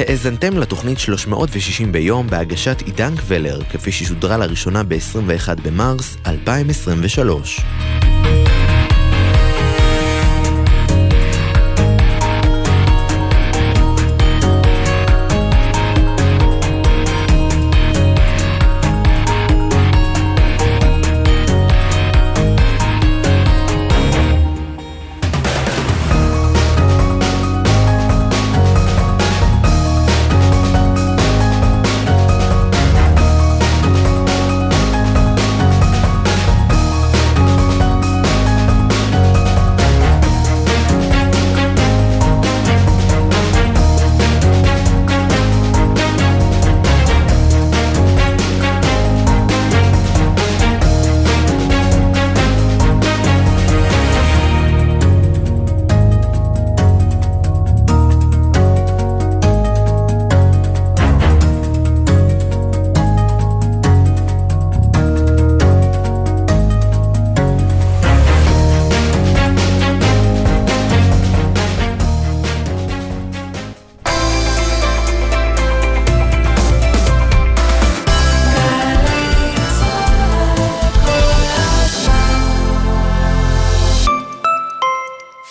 האזנתם 0.08 0.58
לתוכנית 0.58 1.00
360 1.00 1.91
ביום 1.91 2.28
בהגשת 2.28 2.82
עידן 2.82 3.15
קבלר, 3.15 3.60
כפי 3.63 3.91
ששודרה 3.91 4.38
לראשונה 4.38 4.84
ב-21 4.84 5.62
במרס 5.63 6.17
2023. 6.26 7.60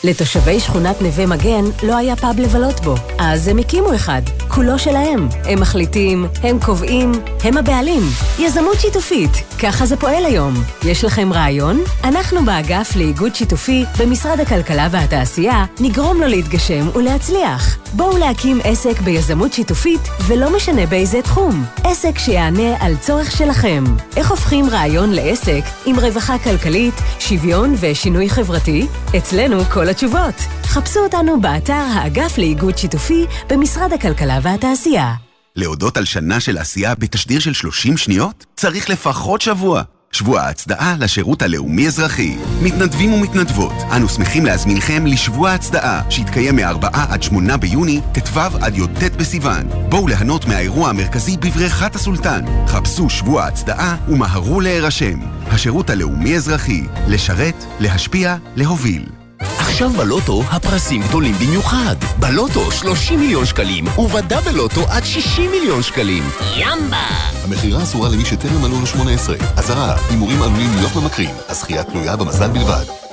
לתושבי 0.07 0.61
שכונת 0.61 1.03
נווה 1.03 1.27
מגן 1.27 1.65
לא 1.83 1.97
היה 1.97 2.17
פאב 2.17 2.41
לבלות 2.41 2.81
בו, 2.81 2.95
אז 3.19 3.49
הם 3.49 3.59
הקימו 3.59 3.95
אחד. 3.95 4.23
כולו 4.49 4.79
שלהם. 4.79 5.29
הם 5.45 5.61
מחליטים, 5.61 6.27
הם 6.43 6.59
קובעים, 6.61 7.13
הם 7.45 7.57
הבעלים. 7.57 8.03
יזמות 8.39 8.81
שיתופית, 8.81 9.31
ככה 9.59 9.87
זה 9.87 9.97
פועל 9.97 10.25
היום. 10.25 10.55
יש 10.85 11.05
לכם 11.05 11.33
רעיון? 11.33 11.81
אנחנו 12.05 12.45
באגף 12.45 12.97
לאיגוד 12.97 13.35
שיתופי 13.35 13.85
במשרד 13.99 14.41
הכלכלה 14.41 14.89
והתעשייה 14.91 15.65
נגרום 15.81 16.21
לו 16.21 16.27
להתגשם 16.27 16.89
ולהצליח. 16.95 17.76
בואו 17.95 18.19
להקים 18.19 18.59
עסק 18.65 19.01
ביזמות 19.01 19.53
שיתופית, 19.53 20.01
ולא 20.27 20.57
משנה 20.57 20.87
באיזה 20.87 21.23
תחום. 21.23 21.65
עסק 21.85 22.19
שיענה 22.19 22.77
על 22.81 22.97
צורך 22.97 23.31
שלכם. 23.31 23.85
איך 24.17 24.31
הופכים 24.31 24.65
רעיון 24.71 25.11
לעסק 25.11 25.63
עם 25.87 25.99
רווחה 25.99 26.39
כלכלית, 26.39 26.95
שוויון 27.19 27.75
ושינוי 27.81 28.31
חברתי? 28.31 28.87
אצלנו 29.17 29.65
כל 29.65 29.89
התשובות. 29.89 30.35
חפשו 30.63 31.01
אותנו 31.01 31.41
באתר 31.41 31.73
האגף 31.73 32.39
לאיגוד 32.39 32.79
שיתופי 32.79 33.25
במשרד 33.51 33.93
הכלכלה 33.93 34.39
והתעשייה. 34.43 35.15
להודות 35.57 35.97
על 35.97 36.05
שנה 36.05 36.41
של 36.41 36.59
עשייה 36.59 36.95
בתשדיר 36.95 37.41
של 37.41 37.53
30 37.53 37.97
שניות? 37.97 38.47
צריך 38.57 38.91
לפחות 38.91 39.41
שבוע. 39.41 39.83
שבוע 40.13 40.41
ההצדעה 40.41 40.97
לשירות 41.01 41.43
הלאומי-אזרחי. 41.43 42.37
מתנדבים 42.63 43.13
ומתנדבות, 43.13 43.73
אנו 43.97 44.09
שמחים 44.09 44.47
להזמינכם 44.47 45.07
לשבוע 45.07 45.51
ההצדעה, 45.51 46.11
שיתקיים 46.11 46.57
מ-4 46.57 46.87
עד 46.93 47.23
8 47.23 47.57
ביוני, 47.57 48.01
ט"ו 48.13 48.41
עד 48.41 48.77
י"ט 48.77 49.17
בסיוון. 49.17 49.69
בואו 49.89 50.09
ליהנות 50.09 50.47
מהאירוע 50.47 50.89
המרכזי 50.89 51.37
בבריכת 51.37 51.95
הסולטן. 51.95 52.45
חפשו 52.67 53.11
שבוע 53.11 53.45
ההצדעה 53.45 53.97
ומהרו 54.09 54.61
להירשם. 54.61 55.21
השירות 55.47 55.91
הלאומי-אזרחי, 55.91 56.83
לשרת, 57.09 57.65
להשפיע, 57.81 58.37
להוביל. 58.57 59.26
עכשיו 59.41 59.91
בלוטו 59.91 60.43
הפרסים 60.51 61.03
גדולים 61.03 61.35
במיוחד. 61.35 61.97
בלוטו 62.19 62.71
30 62.73 63.21
מיליון 63.21 63.47
שקלים, 63.47 63.85
ובדאבל 63.99 64.55
לוטו 64.55 64.81
עד 64.89 65.05
60 65.05 65.51
מיליון 65.51 65.83
שקלים. 65.83 66.23
ימבה! 66.57 67.07
המכירה 67.45 67.83
אסורה 67.83 68.09
למי 68.09 68.25
שטרם 68.25 68.63
מלאו 68.63 68.81
לו 68.81 68.87
18. 68.87 69.37
אזהרה, 69.57 69.97
הימורים 70.11 70.43
עלולים 70.43 70.71
להיות 70.77 70.97
ממכרים. 70.97 71.31
הזכייה 71.49 71.85
תלויה 71.85 72.17
במזל 72.17 72.49
בלבד. 72.49 73.06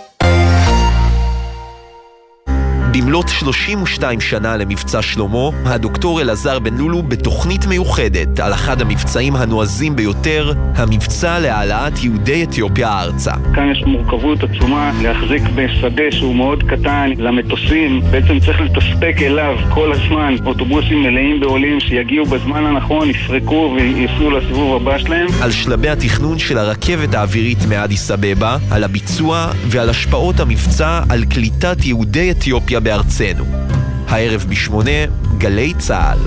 במלאת 2.93 3.29
32 3.29 4.21
שנה 4.21 4.58
למבצע 4.58 5.01
שלמה, 5.01 5.49
הדוקטור 5.65 6.21
אלעזר 6.21 6.60
בן 6.60 6.77
לולו 6.77 7.03
בתוכנית 7.03 7.65
מיוחדת 7.65 8.39
על 8.39 8.53
אחד 8.53 8.82
המבצעים 8.82 9.36
הנועזים 9.36 9.95
ביותר, 9.95 10.53
המבצע 10.75 11.39
להעלאת 11.39 12.03
יהודי 12.03 12.43
אתיופיה 12.43 13.01
ארצה. 13.01 13.32
כאן 13.56 13.71
יש 13.71 13.84
מורכבות 13.86 14.38
עצומה 14.43 14.91
להחזיק 15.01 15.43
בשדה 15.56 16.03
שהוא 16.12 16.36
מאוד 16.36 16.63
קטן 16.63 17.12
למטוסים, 17.17 18.01
בעצם 18.12 18.39
צריך 18.39 18.62
לתספק 18.62 19.15
אליו 19.21 19.56
כל 19.73 19.91
הזמן 19.93 20.36
אוטובוסים 20.45 21.03
מלאים 21.03 21.39
בעולים 21.39 21.79
שיגיעו 21.79 22.25
בזמן 22.25 22.65
הנכון, 22.65 23.10
יפרקו 23.10 23.75
וייסעו 23.77 24.32
לסיבוב 24.32 24.82
הבא 24.82 24.97
שלהם. 24.97 25.27
על 25.41 25.51
שלבי 25.51 25.89
התכנון 25.89 26.39
של 26.39 26.58
הרכבת 26.58 27.13
האווירית 27.13 27.65
מאדיס 27.69 28.12
אבבה, 28.12 28.58
על 28.71 28.84
הביצוע 28.84 29.47
ועל 29.67 29.89
השפעות 29.89 30.39
המבצע 30.39 31.01
על 31.10 31.25
קליטת 31.25 31.86
יהודי 31.86 32.32
אתיופיה 32.32 32.83
בארצנו. 32.84 33.46
הערב 34.08 34.46
בשמונה, 34.50 35.06
גלי 35.38 35.74
צה"ל. 35.80 36.19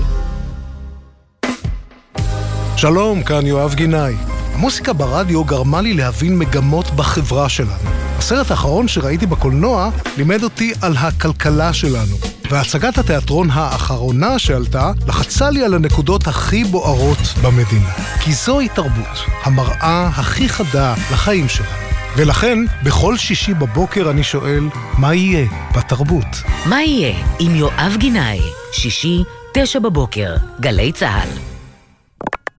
שלום, 2.77 3.23
כאן 3.23 3.45
יואב 3.45 3.73
גינאי. 3.73 4.15
המוסיקה 4.53 4.93
ברדיו 4.93 5.43
גרמה 5.43 5.81
לי 5.81 5.93
להבין 5.93 6.37
מגמות 6.37 6.91
בחברה 6.91 7.49
שלנו. 7.49 7.89
הסרט 8.17 8.51
האחרון 8.51 8.87
שראיתי 8.87 9.25
בקולנוע 9.25 9.89
לימד 10.17 10.43
אותי 10.43 10.73
על 10.81 10.97
הכלכלה 10.97 11.73
שלנו. 11.73 12.15
והצגת 12.51 12.97
התיאטרון 12.97 13.49
האחרונה 13.51 14.39
שעלתה 14.39 14.91
לחצה 15.07 15.49
לי 15.49 15.63
על 15.63 15.73
הנקודות 15.73 16.27
הכי 16.27 16.63
בוערות 16.63 17.17
במדינה. 17.41 17.91
כי 18.19 18.33
זוהי 18.33 18.69
תרבות, 18.69 19.17
המראה 19.43 20.07
הכי 20.07 20.49
חדה 20.49 20.93
לחיים 21.11 21.49
שלנו. 21.49 21.86
ולכן, 22.17 22.59
בכל 22.83 23.17
שישי 23.17 23.53
בבוקר 23.53 24.11
אני 24.11 24.23
שואל, 24.23 24.63
מה 24.97 25.15
יהיה 25.15 25.47
בתרבות? 25.75 26.25
מה 26.65 26.83
יהיה 26.83 27.15
עם 27.39 27.55
יואב 27.55 27.95
גינאי? 27.97 28.39
שישי, 28.71 29.23
תשע 29.53 29.79
בבוקר, 29.79 30.35
גלי 30.59 30.91
צה"ל. 30.91 31.56